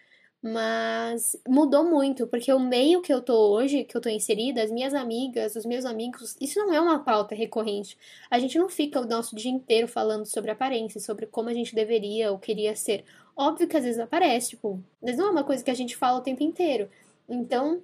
mas 0.43 1.37
mudou 1.49 1.85
muito, 1.85 2.27
porque 2.27 2.53
o 2.53 2.59
meio 2.59 3.01
que 3.01 3.15
eu 3.15 3.23
tô 3.23 3.53
hoje, 3.53 3.85
que 3.85 3.97
eu 3.97 4.01
tô 4.01 4.09
inserida, 4.09 4.63
as 4.63 4.73
minhas 4.73 4.93
amigas, 4.93 5.55
os 5.55 5.65
meus 5.65 5.85
amigos, 5.85 6.37
isso 6.41 6.59
não 6.59 6.75
é 6.75 6.81
uma 6.81 6.99
pauta 6.99 7.33
recorrente. 7.33 7.97
A 8.29 8.41
gente 8.41 8.59
não 8.59 8.69
fica 8.69 9.01
o 9.01 9.07
nosso 9.07 9.37
dia 9.37 9.51
inteiro 9.53 9.87
falando 9.87 10.27
sobre 10.27 10.51
aparência, 10.51 11.01
sobre 11.01 11.27
como 11.27 11.49
a 11.49 11.55
gente 11.55 11.75
deveria 11.75 12.33
ou 12.33 12.39
queria 12.39 12.75
ser. 12.75 13.05
Óbvio 13.37 13.69
que 13.69 13.77
às 13.77 13.85
vezes 13.85 14.01
aparece, 14.01 14.51
tipo, 14.51 14.83
mas 15.01 15.17
não 15.17 15.29
é 15.29 15.31
uma 15.31 15.45
coisa 15.45 15.63
que 15.63 15.71
a 15.71 15.75
gente 15.75 15.97
fala 15.97 16.19
o 16.19 16.23
tempo 16.23 16.43
inteiro. 16.43 16.91
Então, 17.29 17.81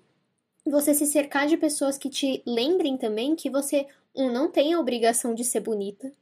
você 0.67 0.93
se 0.93 1.07
cercar 1.07 1.47
de 1.47 1.57
pessoas 1.57 1.97
que 1.97 2.11
te 2.11 2.43
lembrem 2.45 2.97
também 2.97 3.37
que 3.37 3.49
você, 3.49 3.87
um, 4.15 4.33
não 4.33 4.51
tem 4.51 4.75
a 4.75 4.81
obrigação 4.81 5.33
de 5.33 5.45
ser 5.45 5.61
bonita. 5.61 6.13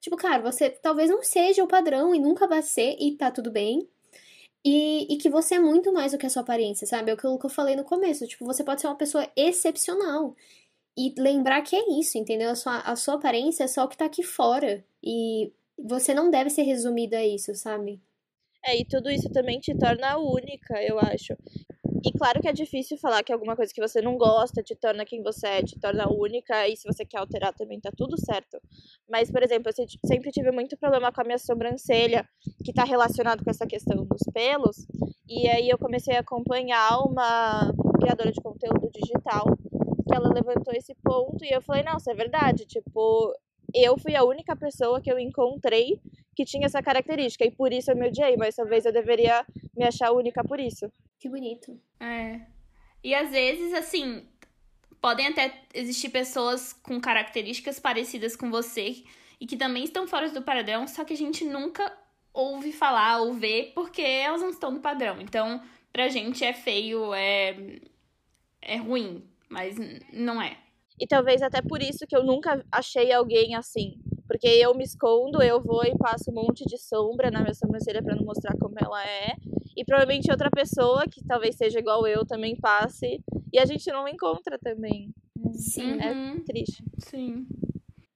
Tipo, 0.00 0.16
cara, 0.16 0.42
você 0.42 0.70
talvez 0.70 1.10
não 1.10 1.22
seja 1.22 1.64
o 1.64 1.68
padrão 1.68 2.14
e 2.14 2.20
nunca 2.20 2.46
vai 2.46 2.62
ser, 2.62 2.96
e 3.00 3.16
tá 3.16 3.30
tudo 3.30 3.50
bem. 3.50 3.88
E, 4.64 5.12
e 5.12 5.18
que 5.18 5.30
você 5.30 5.54
é 5.54 5.58
muito 5.60 5.92
mais 5.92 6.12
do 6.12 6.18
que 6.18 6.26
a 6.26 6.30
sua 6.30 6.42
aparência, 6.42 6.86
sabe? 6.86 7.10
É 7.10 7.14
aquilo 7.14 7.38
que 7.38 7.46
eu 7.46 7.50
falei 7.50 7.76
no 7.76 7.84
começo. 7.84 8.26
Tipo, 8.26 8.44
você 8.44 8.64
pode 8.64 8.80
ser 8.80 8.88
uma 8.88 8.96
pessoa 8.96 9.30
excepcional. 9.36 10.34
E 10.96 11.14
lembrar 11.18 11.62
que 11.62 11.76
é 11.76 12.00
isso, 12.00 12.18
entendeu? 12.18 12.50
A 12.50 12.54
sua, 12.56 12.80
a 12.80 12.96
sua 12.96 13.14
aparência 13.14 13.64
é 13.64 13.68
só 13.68 13.84
o 13.84 13.88
que 13.88 13.96
tá 13.96 14.06
aqui 14.06 14.22
fora. 14.22 14.84
E 15.02 15.52
você 15.78 16.12
não 16.12 16.30
deve 16.30 16.50
ser 16.50 16.62
resumida 16.62 17.18
a 17.18 17.26
isso, 17.26 17.54
sabe? 17.54 18.00
É, 18.64 18.76
e 18.76 18.84
tudo 18.84 19.10
isso 19.10 19.30
também 19.30 19.60
te 19.60 19.74
torna 19.76 20.18
única, 20.18 20.82
eu 20.82 20.98
acho. 20.98 21.34
E 22.04 22.12
claro 22.12 22.40
que 22.40 22.48
é 22.48 22.52
difícil 22.52 22.96
falar 22.98 23.22
que 23.24 23.32
alguma 23.32 23.56
coisa 23.56 23.72
que 23.74 23.80
você 23.80 24.00
não 24.00 24.16
gosta 24.16 24.62
te 24.62 24.74
torna 24.76 25.04
quem 25.04 25.22
você 25.22 25.46
é, 25.48 25.62
te 25.62 25.78
torna 25.80 26.08
única, 26.08 26.68
e 26.68 26.76
se 26.76 26.86
você 26.86 27.04
quer 27.04 27.18
alterar 27.18 27.52
também 27.54 27.80
tá 27.80 27.90
tudo 27.96 28.16
certo. 28.18 28.58
Mas, 29.08 29.30
por 29.30 29.42
exemplo, 29.42 29.68
eu 29.70 29.72
se- 29.74 29.98
sempre 30.06 30.30
tive 30.30 30.50
muito 30.52 30.76
problema 30.76 31.10
com 31.12 31.20
a 31.20 31.24
minha 31.24 31.38
sobrancelha, 31.38 32.24
que 32.64 32.72
tá 32.72 32.84
relacionado 32.84 33.42
com 33.42 33.50
essa 33.50 33.66
questão 33.66 34.04
dos 34.04 34.20
pelos, 34.32 34.86
e 35.28 35.48
aí 35.48 35.68
eu 35.68 35.78
comecei 35.78 36.16
a 36.16 36.20
acompanhar 36.20 37.00
uma 37.02 37.72
criadora 38.00 38.30
de 38.30 38.40
conteúdo 38.40 38.88
digital, 38.92 39.44
que 40.08 40.14
ela 40.14 40.32
levantou 40.32 40.72
esse 40.74 40.94
ponto, 41.02 41.44
e 41.44 41.50
eu 41.52 41.60
falei, 41.62 41.82
nossa, 41.82 42.12
é 42.12 42.14
verdade, 42.14 42.64
tipo, 42.64 43.32
eu 43.74 43.98
fui 43.98 44.14
a 44.14 44.24
única 44.24 44.56
pessoa 44.56 45.00
que 45.00 45.10
eu 45.10 45.18
encontrei 45.18 46.00
que 46.38 46.44
tinha 46.44 46.66
essa 46.66 46.80
característica, 46.80 47.44
e 47.44 47.50
por 47.50 47.72
isso 47.72 47.90
eu 47.90 47.96
me 47.96 48.06
odiei, 48.06 48.36
mas 48.36 48.54
talvez 48.54 48.86
eu 48.86 48.92
deveria 48.92 49.44
me 49.76 49.84
achar 49.84 50.12
única 50.12 50.44
por 50.44 50.60
isso. 50.60 50.88
Que 51.18 51.28
bonito. 51.28 51.76
É. 51.98 52.42
E 53.02 53.12
às 53.12 53.32
vezes, 53.32 53.74
assim, 53.74 54.24
podem 55.00 55.26
até 55.26 55.52
existir 55.74 56.10
pessoas 56.10 56.72
com 56.72 57.00
características 57.00 57.80
parecidas 57.80 58.36
com 58.36 58.52
você 58.52 59.02
e 59.40 59.46
que 59.48 59.56
também 59.56 59.82
estão 59.82 60.06
fora 60.06 60.30
do 60.30 60.40
padrão, 60.40 60.86
só 60.86 61.04
que 61.04 61.12
a 61.12 61.16
gente 61.16 61.44
nunca 61.44 61.92
ouve 62.32 62.70
falar 62.70 63.20
ou 63.20 63.34
vê 63.34 63.72
porque 63.74 64.02
elas 64.02 64.40
não 64.40 64.50
estão 64.50 64.70
no 64.70 64.78
padrão. 64.78 65.20
Então, 65.20 65.60
pra 65.92 66.06
gente 66.06 66.44
é 66.44 66.52
feio, 66.52 67.12
é, 67.14 67.80
é 68.62 68.76
ruim, 68.76 69.28
mas 69.48 69.74
não 70.12 70.40
é. 70.40 70.56
E 71.00 71.04
talvez 71.04 71.42
até 71.42 71.60
por 71.60 71.82
isso 71.82 72.06
que 72.06 72.16
eu 72.16 72.22
nunca 72.22 72.64
achei 72.70 73.12
alguém 73.12 73.56
assim. 73.56 74.00
Porque 74.28 74.46
eu 74.46 74.74
me 74.74 74.84
escondo, 74.84 75.42
eu 75.42 75.60
vou 75.60 75.84
e 75.84 75.96
passo 75.96 76.30
um 76.30 76.34
monte 76.34 76.64
de 76.66 76.76
sombra 76.78 77.30
na 77.30 77.40
minha 77.40 77.54
sobrancelha 77.54 78.02
pra 78.02 78.14
não 78.14 78.24
mostrar 78.24 78.54
como 78.58 78.74
ela 78.78 79.02
é. 79.04 79.34
E 79.76 79.84
provavelmente 79.84 80.30
outra 80.30 80.50
pessoa 80.50 81.06
que 81.08 81.24
talvez 81.24 81.56
seja 81.56 81.78
igual 81.78 82.06
eu 82.06 82.26
também 82.26 82.54
passe. 82.56 83.20
E 83.52 83.58
a 83.58 83.64
gente 83.64 83.90
não 83.90 84.06
encontra 84.06 84.58
também. 84.58 85.10
Sim. 85.54 85.98
É 86.00 86.12
Uhum, 86.12 86.44
triste. 86.44 86.84
sim. 86.98 87.46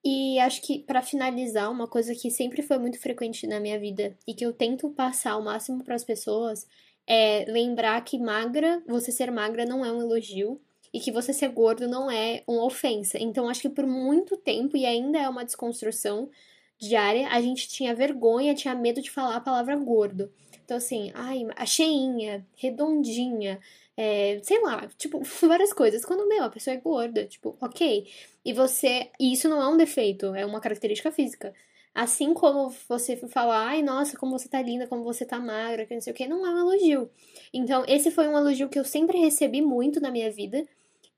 E 0.05 0.39
acho 0.41 0.61
que 0.63 0.81
pra 0.81 1.01
finalizar, 1.01 1.71
uma 1.71 1.87
coisa 1.87 2.13
que 2.15 2.29
sempre 2.31 2.61
foi 2.61 2.77
muito 2.77 3.01
frequente 3.01 3.47
na 3.47 3.61
minha 3.61 3.79
vida 3.79 4.17
e 4.27 4.35
que 4.35 4.45
eu 4.45 4.53
tento 4.53 4.91
passar 4.91 5.33
ao 5.33 5.43
máximo 5.43 5.85
pras 5.85 6.05
pessoas 6.05 6.67
é 7.07 7.45
lembrar 7.49 8.03
que 8.05 8.19
magra, 8.19 8.83
você 8.87 9.13
ser 9.13 9.31
magra 9.31 9.65
não 9.65 9.85
é 9.85 9.93
um 9.93 10.01
elogio 10.03 10.61
e 10.93 11.01
que 11.01 11.11
você 11.11 11.33
ser 11.33 11.49
gordo 11.49 11.89
não 11.89 12.11
é 12.11 12.43
uma 12.47 12.65
ofensa. 12.65 13.19
Então 13.19 13.49
acho 13.49 13.63
que 13.63 13.69
por 13.69 13.87
muito 13.87 14.37
tempo 14.37 14.77
e 14.77 14.85
ainda 14.85 15.19
é 15.19 15.29
uma 15.29 15.45
desconstrução 15.45 16.31
diária, 16.79 17.29
a 17.29 17.41
gente 17.41 17.69
tinha 17.69 17.95
vergonha, 17.95 18.55
tinha 18.55 18.75
medo 18.75 19.01
de 19.01 19.11
falar 19.11 19.37
a 19.37 19.41
palavra 19.41 19.77
gordo. 19.77 20.33
Então 20.65 20.77
assim, 20.77 21.11
ai, 21.15 21.47
a 21.57 21.65
cheinha, 21.67 22.47
redondinha, 22.57 23.61
é, 23.97 24.41
sei 24.43 24.61
lá, 24.61 24.89
tipo, 24.99 25.21
várias 25.47 25.73
coisas. 25.73 26.05
Quando, 26.05 26.29
meu, 26.29 26.45
a 26.45 26.51
pessoa 26.51 26.75
é 26.75 26.81
gorda, 26.81 27.25
tipo, 27.27 27.57
ok. 27.61 28.07
E 28.45 28.53
você. 28.53 29.11
E 29.19 29.33
isso 29.33 29.49
não 29.49 29.63
é 29.63 29.69
um 29.69 29.77
defeito, 29.77 30.35
é 30.35 30.45
uma 30.45 30.61
característica 30.61 31.11
física. 31.13 31.55
Assim 31.95 32.33
como 32.33 32.71
você 32.89 33.17
falar, 33.17 33.67
ai, 33.69 33.83
nossa, 33.83 34.17
como 34.17 34.39
você 34.39 34.49
tá 34.49 34.63
linda, 34.63 34.87
como 34.87 35.05
você 35.05 35.27
tá 35.27 35.39
magra, 35.39 35.85
que 35.85 35.95
não 35.95 36.01
sei 36.01 36.13
o 36.13 36.17
que, 36.17 36.27
não 36.27 36.47
é 36.47 36.51
um 36.51 36.59
elogio. 36.61 37.11
Então, 37.53 37.85
esse 37.87 38.11
foi 38.11 38.27
um 38.29 38.37
elogio 38.37 38.69
que 38.69 38.79
eu 38.79 38.85
sempre 38.85 39.19
recebi 39.19 39.61
muito 39.61 40.01
na 40.01 40.11
minha 40.11 40.31
vida. 40.31 40.67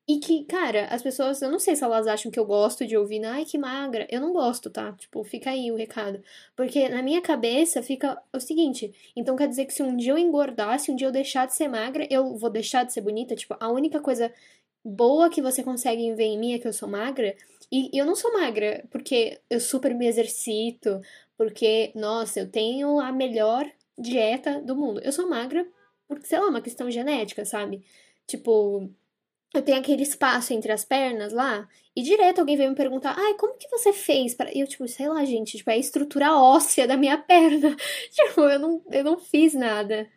E 0.06 0.18
que, 0.18 0.44
cara, 0.44 0.86
as 0.88 1.02
pessoas, 1.02 1.40
eu 1.40 1.50
não 1.50 1.58
sei 1.58 1.74
se 1.74 1.82
elas 1.82 2.06
acham 2.06 2.30
que 2.30 2.38
eu 2.38 2.44
gosto 2.44 2.86
de 2.86 2.94
ouvir, 2.94 3.24
ai, 3.24 3.46
que 3.46 3.56
magra. 3.56 4.06
Eu 4.10 4.20
não 4.20 4.34
gosto, 4.34 4.68
tá? 4.68 4.92
Tipo, 4.92 5.24
fica 5.24 5.50
aí 5.50 5.72
o 5.72 5.76
recado. 5.76 6.22
Porque 6.54 6.88
na 6.90 7.02
minha 7.02 7.22
cabeça 7.22 7.82
fica 7.82 8.20
o 8.32 8.38
seguinte: 8.38 8.92
então 9.16 9.34
quer 9.34 9.48
dizer 9.48 9.64
que 9.64 9.72
se 9.72 9.82
um 9.82 9.96
dia 9.96 10.12
eu 10.12 10.18
engordar, 10.18 10.78
se 10.78 10.90
um 10.90 10.96
dia 10.96 11.06
eu 11.08 11.12
deixar 11.12 11.46
de 11.46 11.54
ser 11.54 11.68
magra, 11.68 12.06
eu 12.10 12.36
vou 12.36 12.50
deixar 12.50 12.84
de 12.84 12.92
ser 12.92 13.00
bonita? 13.00 13.34
Tipo, 13.34 13.56
a 13.58 13.70
única 13.70 13.98
coisa 14.00 14.32
boa 14.84 15.30
que 15.30 15.40
você 15.40 15.62
consegue 15.62 16.12
ver 16.14 16.24
em 16.24 16.38
mim 16.38 16.52
é 16.54 16.58
que 16.58 16.68
eu 16.68 16.72
sou 16.72 16.88
magra. 16.88 17.34
E 17.72 17.90
eu 17.98 18.04
não 18.04 18.14
sou 18.14 18.32
magra 18.32 18.84
porque 18.90 19.40
eu 19.48 19.58
super 19.60 19.94
me 19.94 20.06
exercito, 20.06 21.00
porque, 21.36 21.92
nossa, 21.94 22.40
eu 22.40 22.50
tenho 22.50 23.00
a 23.00 23.10
melhor 23.12 23.66
dieta 23.98 24.60
do 24.60 24.76
mundo. 24.76 25.00
Eu 25.02 25.12
sou 25.12 25.28
magra 25.28 25.66
por, 26.06 26.20
sei 26.22 26.38
lá, 26.38 26.48
uma 26.48 26.60
questão 26.60 26.90
genética, 26.90 27.44
sabe? 27.44 27.82
Tipo, 28.26 28.90
eu 29.54 29.62
tenho 29.62 29.78
aquele 29.78 30.02
espaço 30.02 30.52
entre 30.52 30.72
as 30.72 30.84
pernas 30.84 31.32
lá, 31.32 31.68
e 31.96 32.02
direto 32.02 32.40
alguém 32.40 32.56
vem 32.56 32.68
me 32.70 32.74
perguntar, 32.74 33.14
ai, 33.16 33.34
como 33.34 33.56
que 33.56 33.68
você 33.68 33.92
fez? 33.92 34.34
Pra... 34.34 34.52
E 34.52 34.60
eu, 34.60 34.66
tipo, 34.66 34.86
sei 34.88 35.08
lá, 35.08 35.24
gente, 35.24 35.56
tipo, 35.56 35.70
é 35.70 35.74
a 35.74 35.78
estrutura 35.78 36.34
óssea 36.34 36.86
da 36.86 36.96
minha 36.96 37.16
perna. 37.22 37.76
tipo, 38.10 38.40
eu 38.42 38.58
não, 38.58 38.82
eu 38.90 39.04
não 39.04 39.18
fiz 39.18 39.54
nada. 39.54 40.08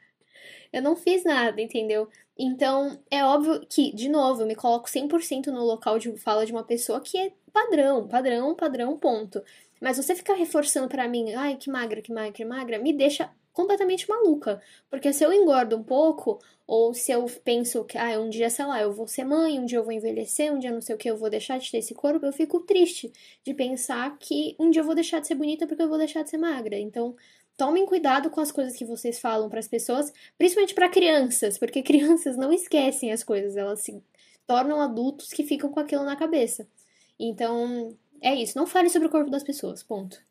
Eu 0.74 0.82
não 0.82 0.96
fiz 0.96 1.24
nada, 1.24 1.62
entendeu? 1.62 2.10
Então, 2.38 3.00
é 3.10 3.24
óbvio 3.24 3.66
que, 3.68 3.94
de 3.96 4.10
novo, 4.10 4.42
eu 4.42 4.48
me 4.48 4.56
coloco 4.56 4.88
100% 4.90 5.48
no 5.48 5.64
local 5.64 5.98
de 6.00 6.16
fala 6.18 6.46
de 6.46 6.52
uma 6.52 6.64
pessoa 6.64 7.02
que 7.02 7.18
é 7.18 7.32
padrão, 7.54 8.08
padrão, 8.08 8.56
padrão, 8.56 8.98
ponto. 8.98 9.42
Mas 9.82 9.98
você 9.98 10.16
ficar 10.16 10.34
reforçando 10.36 10.88
pra 10.88 11.08
mim, 11.08 11.34
ai, 11.34 11.56
que 11.56 11.70
magra, 11.70 12.02
que 12.02 12.12
magra, 12.12 12.32
que 12.32 12.46
magra, 12.46 12.80
me 12.80 12.94
deixa 12.94 13.30
completamente 13.58 14.08
maluca. 14.08 14.62
Porque 14.90 15.12
se 15.12 15.24
eu 15.26 15.34
engordo 15.34 15.76
um 15.76 15.84
pouco, 15.84 16.40
ou 16.68 16.94
se 16.94 17.12
eu 17.12 17.26
penso 17.44 17.84
que, 17.86 17.98
ah, 17.98 18.20
um 18.20 18.30
dia, 18.30 18.52
sei 18.52 18.66
lá, 18.66 18.80
eu 18.80 18.94
vou 18.94 19.08
ser 19.08 19.24
mãe, 19.24 19.60
um 19.60 19.66
dia 19.66 19.80
eu 19.80 19.84
vou 19.84 19.92
envelhecer, 19.92 20.54
um 20.54 20.60
dia 20.60 20.72
não 20.72 20.80
sei 20.80 20.94
o 20.96 20.98
que, 20.98 21.10
eu 21.10 21.18
vou 21.18 21.30
deixar 21.30 21.58
de 21.58 21.72
ter 21.72 21.80
esse 21.80 21.96
corpo, 21.96 22.24
eu 22.24 22.32
fico 22.32 22.60
triste 22.62 23.12
de 23.44 23.54
pensar 23.56 24.16
que 24.20 24.56
um 24.60 24.70
dia 24.70 24.82
eu 24.82 24.86
vou 24.86 24.94
deixar 24.94 25.20
de 25.20 25.28
ser 25.28 25.34
bonita 25.36 25.66
porque 25.66 25.82
eu 25.82 25.90
vou 25.90 25.98
deixar 25.98 26.22
de 26.24 26.30
ser 26.30 26.38
magra. 26.38 26.78
Então, 26.78 27.16
tomem 27.58 27.86
cuidado 27.86 28.30
com 28.30 28.40
as 28.40 28.52
coisas 28.52 28.78
que 28.78 28.86
vocês 28.86 29.20
falam 29.20 29.50
para 29.50 29.60
as 29.60 29.68
pessoas, 29.68 30.14
principalmente 30.38 30.76
para 30.76 30.88
crianças, 30.90 31.58
porque 31.58 31.82
crianças 31.84 32.38
não 32.38 32.54
esquecem 32.54 33.12
as 33.12 33.24
coisas, 33.24 33.58
elas 33.58 33.82
se 33.82 34.00
tornam 34.46 34.80
adultos 34.80 35.34
que 35.34 35.44
ficam 35.44 35.72
com 35.72 35.80
aquilo 35.80 36.04
na 36.04 36.16
cabeça. 36.16 36.68
Então, 37.20 37.98
é 38.22 38.36
isso, 38.36 38.58
não 38.58 38.68
fale 38.68 38.90
sobre 38.90 39.08
o 39.08 39.12
corpo 39.12 39.32
das 39.32 39.44
pessoas, 39.44 39.82
ponto. 39.84 40.27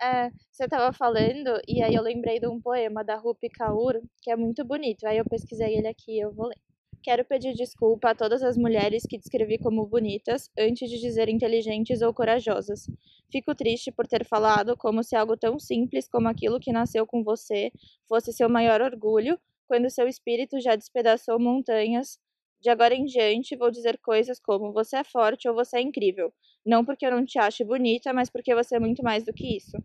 É, 0.00 0.30
você 0.50 0.68
tava 0.68 0.92
falando, 0.92 1.60
e 1.66 1.82
aí 1.82 1.94
eu 1.94 2.02
lembrei 2.02 2.38
de 2.38 2.46
um 2.46 2.60
poema 2.60 3.02
da 3.02 3.16
Rupi 3.16 3.48
Kaur, 3.48 4.00
que 4.22 4.30
é 4.30 4.36
muito 4.36 4.64
bonito. 4.64 5.04
Aí 5.06 5.18
eu 5.18 5.24
pesquisei 5.24 5.76
ele 5.76 5.88
aqui 5.88 6.12
e 6.12 6.20
eu 6.20 6.32
vou 6.32 6.46
ler. 6.46 6.56
Quero 7.02 7.24
pedir 7.24 7.54
desculpa 7.54 8.10
a 8.10 8.14
todas 8.14 8.42
as 8.42 8.56
mulheres 8.56 9.04
que 9.08 9.18
descrevi 9.18 9.56
como 9.58 9.86
bonitas 9.86 10.50
antes 10.58 10.90
de 10.90 10.98
dizer 11.00 11.28
inteligentes 11.28 12.02
ou 12.02 12.12
corajosas. 12.12 12.86
Fico 13.30 13.54
triste 13.54 13.90
por 13.92 14.06
ter 14.06 14.24
falado 14.26 14.76
como 14.76 15.02
se 15.02 15.16
algo 15.16 15.36
tão 15.36 15.58
simples 15.58 16.08
como 16.08 16.28
aquilo 16.28 16.60
que 16.60 16.72
nasceu 16.72 17.06
com 17.06 17.22
você 17.24 17.70
fosse 18.08 18.32
seu 18.32 18.48
maior 18.48 18.80
orgulho, 18.80 19.38
quando 19.66 19.90
seu 19.90 20.06
espírito 20.08 20.60
já 20.60 20.74
despedaçou 20.76 21.38
montanhas. 21.40 22.18
De 22.60 22.70
agora 22.70 22.94
em 22.94 23.04
diante, 23.04 23.56
vou 23.56 23.70
dizer 23.70 23.98
coisas 23.98 24.40
como 24.40 24.72
você 24.72 24.96
é 24.96 25.04
forte 25.04 25.48
ou 25.48 25.54
você 25.54 25.78
é 25.78 25.80
incrível. 25.80 26.32
Não 26.66 26.84
porque 26.84 27.06
eu 27.06 27.10
não 27.10 27.24
te 27.24 27.38
ache 27.38 27.64
bonita, 27.64 28.12
mas 28.12 28.28
porque 28.28 28.54
você 28.54 28.76
é 28.76 28.80
muito 28.80 29.02
mais 29.02 29.24
do 29.24 29.32
que 29.32 29.56
isso. 29.56 29.76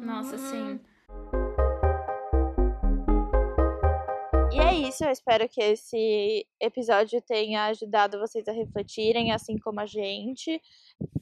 Nossa, 0.00 0.36
sim. 0.36 0.78
Isso, 4.88 5.04
eu 5.04 5.10
espero 5.10 5.46
que 5.48 5.60
esse 5.60 6.46
episódio 6.58 7.20
tenha 7.20 7.66
ajudado 7.66 8.18
vocês 8.18 8.48
a 8.48 8.52
refletirem, 8.52 9.32
assim 9.32 9.58
como 9.58 9.80
a 9.80 9.86
gente. 9.86 10.60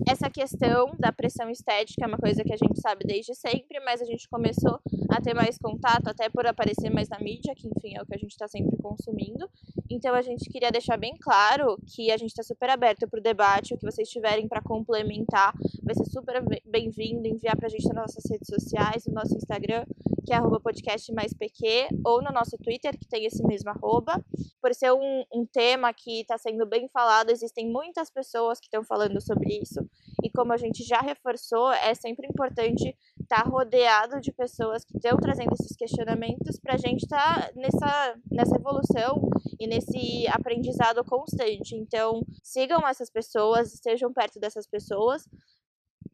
Essa 0.08 0.30
questão 0.30 0.92
da 0.98 1.10
pressão 1.12 1.50
estética 1.50 2.04
é 2.04 2.06
uma 2.06 2.16
coisa 2.16 2.44
que 2.44 2.52
a 2.52 2.56
gente 2.56 2.80
sabe 2.80 3.04
desde 3.04 3.34
sempre, 3.34 3.80
mas 3.80 4.00
a 4.00 4.04
gente 4.04 4.28
começou 4.28 4.78
a 5.10 5.20
ter 5.20 5.34
mais 5.34 5.58
contato, 5.58 6.06
até 6.06 6.28
por 6.28 6.46
aparecer 6.46 6.90
mais 6.90 7.08
na 7.08 7.18
mídia, 7.18 7.54
que 7.56 7.66
enfim 7.66 7.96
é 7.96 8.02
o 8.02 8.06
que 8.06 8.14
a 8.14 8.18
gente 8.18 8.30
está 8.30 8.46
sempre 8.46 8.76
consumindo. 8.76 9.50
Então 9.90 10.14
a 10.14 10.22
gente 10.22 10.48
queria 10.48 10.70
deixar 10.70 10.96
bem 10.96 11.14
claro 11.20 11.76
que 11.86 12.12
a 12.12 12.16
gente 12.16 12.30
está 12.30 12.44
super 12.44 12.70
aberto 12.70 13.08
para 13.08 13.18
o 13.18 13.22
debate, 13.22 13.74
o 13.74 13.78
que 13.78 13.84
vocês 13.84 14.08
tiverem 14.08 14.46
para 14.46 14.62
complementar 14.62 15.52
vai 15.82 15.94
ser 15.94 16.04
super 16.04 16.42
bem-vindo. 16.64 17.26
Enviar 17.26 17.56
para 17.56 17.66
a 17.66 17.70
gente 17.70 17.86
nas 17.86 17.96
nossas 17.96 18.24
redes 18.30 18.48
sociais, 18.48 19.04
no 19.06 19.14
nosso 19.14 19.34
Instagram, 19.34 19.84
que 20.26 20.32
é 20.32 20.36
arroba 20.36 20.58
podcast 20.58 21.12
mais 21.12 21.32
PQ, 21.32 21.86
ou 22.04 22.20
no 22.20 22.32
nosso 22.32 22.58
Twitter, 22.58 22.98
que 22.98 23.06
tem 23.06 23.24
esse 23.26 23.46
mesmo 23.46 23.70
arroba. 23.70 24.20
Por 24.60 24.74
ser 24.74 24.92
um, 24.92 25.24
um 25.32 25.46
tema 25.46 25.94
que 25.94 26.22
está 26.22 26.36
sendo 26.36 26.66
bem 26.66 26.88
falado, 26.88 27.30
existem 27.30 27.70
muitas 27.70 28.10
pessoas 28.10 28.58
que 28.58 28.66
estão 28.66 28.82
falando 28.82 29.20
sobre 29.20 29.60
isso. 29.62 29.88
E 30.24 30.30
como 30.30 30.52
a 30.52 30.56
gente 30.56 30.82
já 30.82 31.00
reforçou, 31.00 31.70
é 31.72 31.94
sempre 31.94 32.26
importante 32.26 32.96
estar 33.22 33.44
tá 33.44 33.48
rodeado 33.48 34.20
de 34.20 34.32
pessoas 34.32 34.84
que 34.84 34.96
estão 34.96 35.16
trazendo 35.16 35.52
esses 35.52 35.76
questionamentos 35.76 36.58
para 36.58 36.74
a 36.74 36.78
gente 36.78 37.04
estar 37.04 37.46
tá 37.46 37.52
nessa, 37.54 38.18
nessa 38.28 38.56
evolução 38.56 39.22
e 39.60 39.68
nesse 39.68 40.26
aprendizado 40.26 41.04
constante. 41.04 41.76
Então, 41.76 42.20
sigam 42.42 42.86
essas 42.88 43.08
pessoas, 43.08 43.72
estejam 43.72 44.12
perto 44.12 44.40
dessas 44.40 44.66
pessoas. 44.66 45.22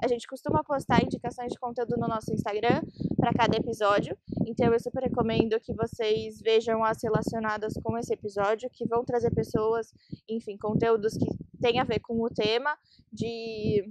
A 0.03 0.09
gente 0.09 0.27
costuma 0.27 0.65
postar 0.65 1.01
indicações 1.01 1.53
de 1.53 1.59
conteúdo 1.61 1.97
no 1.97 2.09
nosso 2.09 2.35
Instagram 2.35 2.83
para 3.17 3.33
cada 3.33 3.57
episódio, 3.57 4.19
então 4.45 4.73
eu 4.73 4.81
super 4.81 5.05
recomendo 5.05 5.61
que 5.61 5.73
vocês 5.73 6.41
vejam 6.41 6.83
as 6.83 7.01
relacionadas 7.01 7.75
com 7.81 7.97
esse 7.97 8.13
episódio, 8.13 8.69
que 8.69 8.85
vão 8.85 9.05
trazer 9.05 9.33
pessoas, 9.33 9.95
enfim, 10.29 10.59
conteúdos 10.59 11.17
que 11.17 11.27
têm 11.61 11.79
a 11.79 11.85
ver 11.85 12.01
com 12.01 12.21
o 12.21 12.29
tema, 12.29 12.77
de 13.13 13.89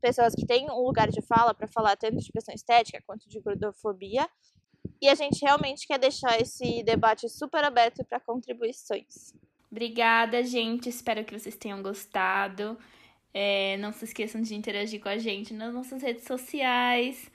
pessoas 0.00 0.36
que 0.36 0.46
têm 0.46 0.70
um 0.70 0.84
lugar 0.84 1.10
de 1.10 1.20
fala 1.20 1.52
para 1.52 1.66
falar 1.66 1.96
tanto 1.96 2.18
de 2.18 2.30
pressão 2.30 2.54
estética 2.54 3.02
quanto 3.04 3.28
de 3.28 3.40
gordofobia. 3.40 4.28
E 5.02 5.08
a 5.08 5.16
gente 5.16 5.40
realmente 5.42 5.84
quer 5.84 5.98
deixar 5.98 6.40
esse 6.40 6.84
debate 6.84 7.28
super 7.28 7.64
aberto 7.64 8.04
para 8.04 8.20
contribuições. 8.20 9.34
Obrigada, 9.68 10.44
gente. 10.44 10.88
Espero 10.88 11.24
que 11.24 11.36
vocês 11.36 11.56
tenham 11.56 11.82
gostado. 11.82 12.78
É, 13.34 13.76
não 13.78 13.92
se 13.92 14.04
esqueçam 14.04 14.40
de 14.40 14.54
interagir 14.54 15.00
com 15.00 15.08
a 15.08 15.18
gente 15.18 15.52
nas 15.52 15.74
nossas 15.74 16.00
redes 16.00 16.24
sociais. 16.24 17.28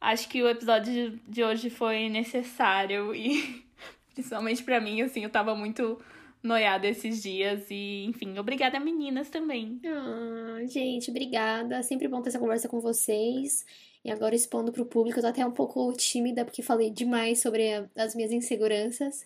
Acho 0.00 0.28
que 0.28 0.40
o 0.42 0.48
episódio 0.48 1.18
de 1.28 1.42
hoje 1.42 1.68
foi 1.68 2.08
necessário 2.08 3.12
e 3.14 3.64
principalmente 4.14 4.62
para 4.62 4.80
mim, 4.80 5.02
assim, 5.02 5.24
eu 5.24 5.30
tava 5.30 5.54
muito 5.56 6.00
noiada 6.42 6.88
esses 6.88 7.22
dias 7.22 7.66
e, 7.70 8.04
enfim, 8.04 8.38
obrigada 8.38 8.80
meninas 8.80 9.28
também. 9.28 9.80
Ah, 9.84 10.64
gente, 10.66 11.10
obrigada. 11.10 11.82
Sempre 11.82 12.08
bom 12.08 12.22
ter 12.22 12.30
essa 12.30 12.38
conversa 12.38 12.68
com 12.68 12.80
vocês. 12.80 13.64
E 14.04 14.10
agora 14.10 14.34
expondo 14.34 14.72
pro 14.72 14.86
público, 14.86 15.18
eu 15.18 15.22
tô 15.22 15.28
até 15.28 15.46
um 15.46 15.52
pouco 15.52 15.92
tímida 15.92 16.44
porque 16.44 16.62
falei 16.62 16.90
demais 16.90 17.40
sobre 17.40 17.88
as 17.96 18.14
minhas 18.14 18.32
inseguranças, 18.32 19.24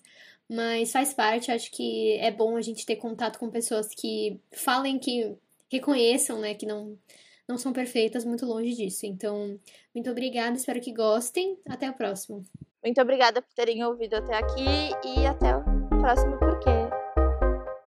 mas 0.48 0.92
faz 0.92 1.14
parte, 1.14 1.50
acho 1.50 1.70
que 1.70 2.12
é 2.18 2.30
bom 2.30 2.56
a 2.56 2.60
gente 2.60 2.84
ter 2.84 2.96
contato 2.96 3.38
com 3.38 3.50
pessoas 3.50 3.88
que 3.94 4.38
falem 4.52 4.98
que 4.98 5.34
reconheçam, 5.70 6.38
né, 6.40 6.54
que 6.54 6.66
não, 6.66 6.98
não 7.48 7.56
são 7.56 7.72
perfeitas, 7.72 8.24
muito 8.24 8.44
longe 8.44 8.74
disso. 8.74 9.06
Então, 9.06 9.58
muito 9.94 10.10
obrigada, 10.10 10.56
espero 10.56 10.80
que 10.80 10.92
gostem. 10.92 11.58
Até 11.68 11.90
o 11.90 11.94
próximo. 11.94 12.44
Muito 12.84 13.00
obrigada 13.00 13.42
por 13.42 13.52
terem 13.54 13.84
ouvido 13.84 14.14
até 14.14 14.36
aqui 14.36 14.64
e 15.04 15.26
até 15.26 15.56
o 15.56 15.62
próximo 16.00 16.38
Porquê. 16.38 16.75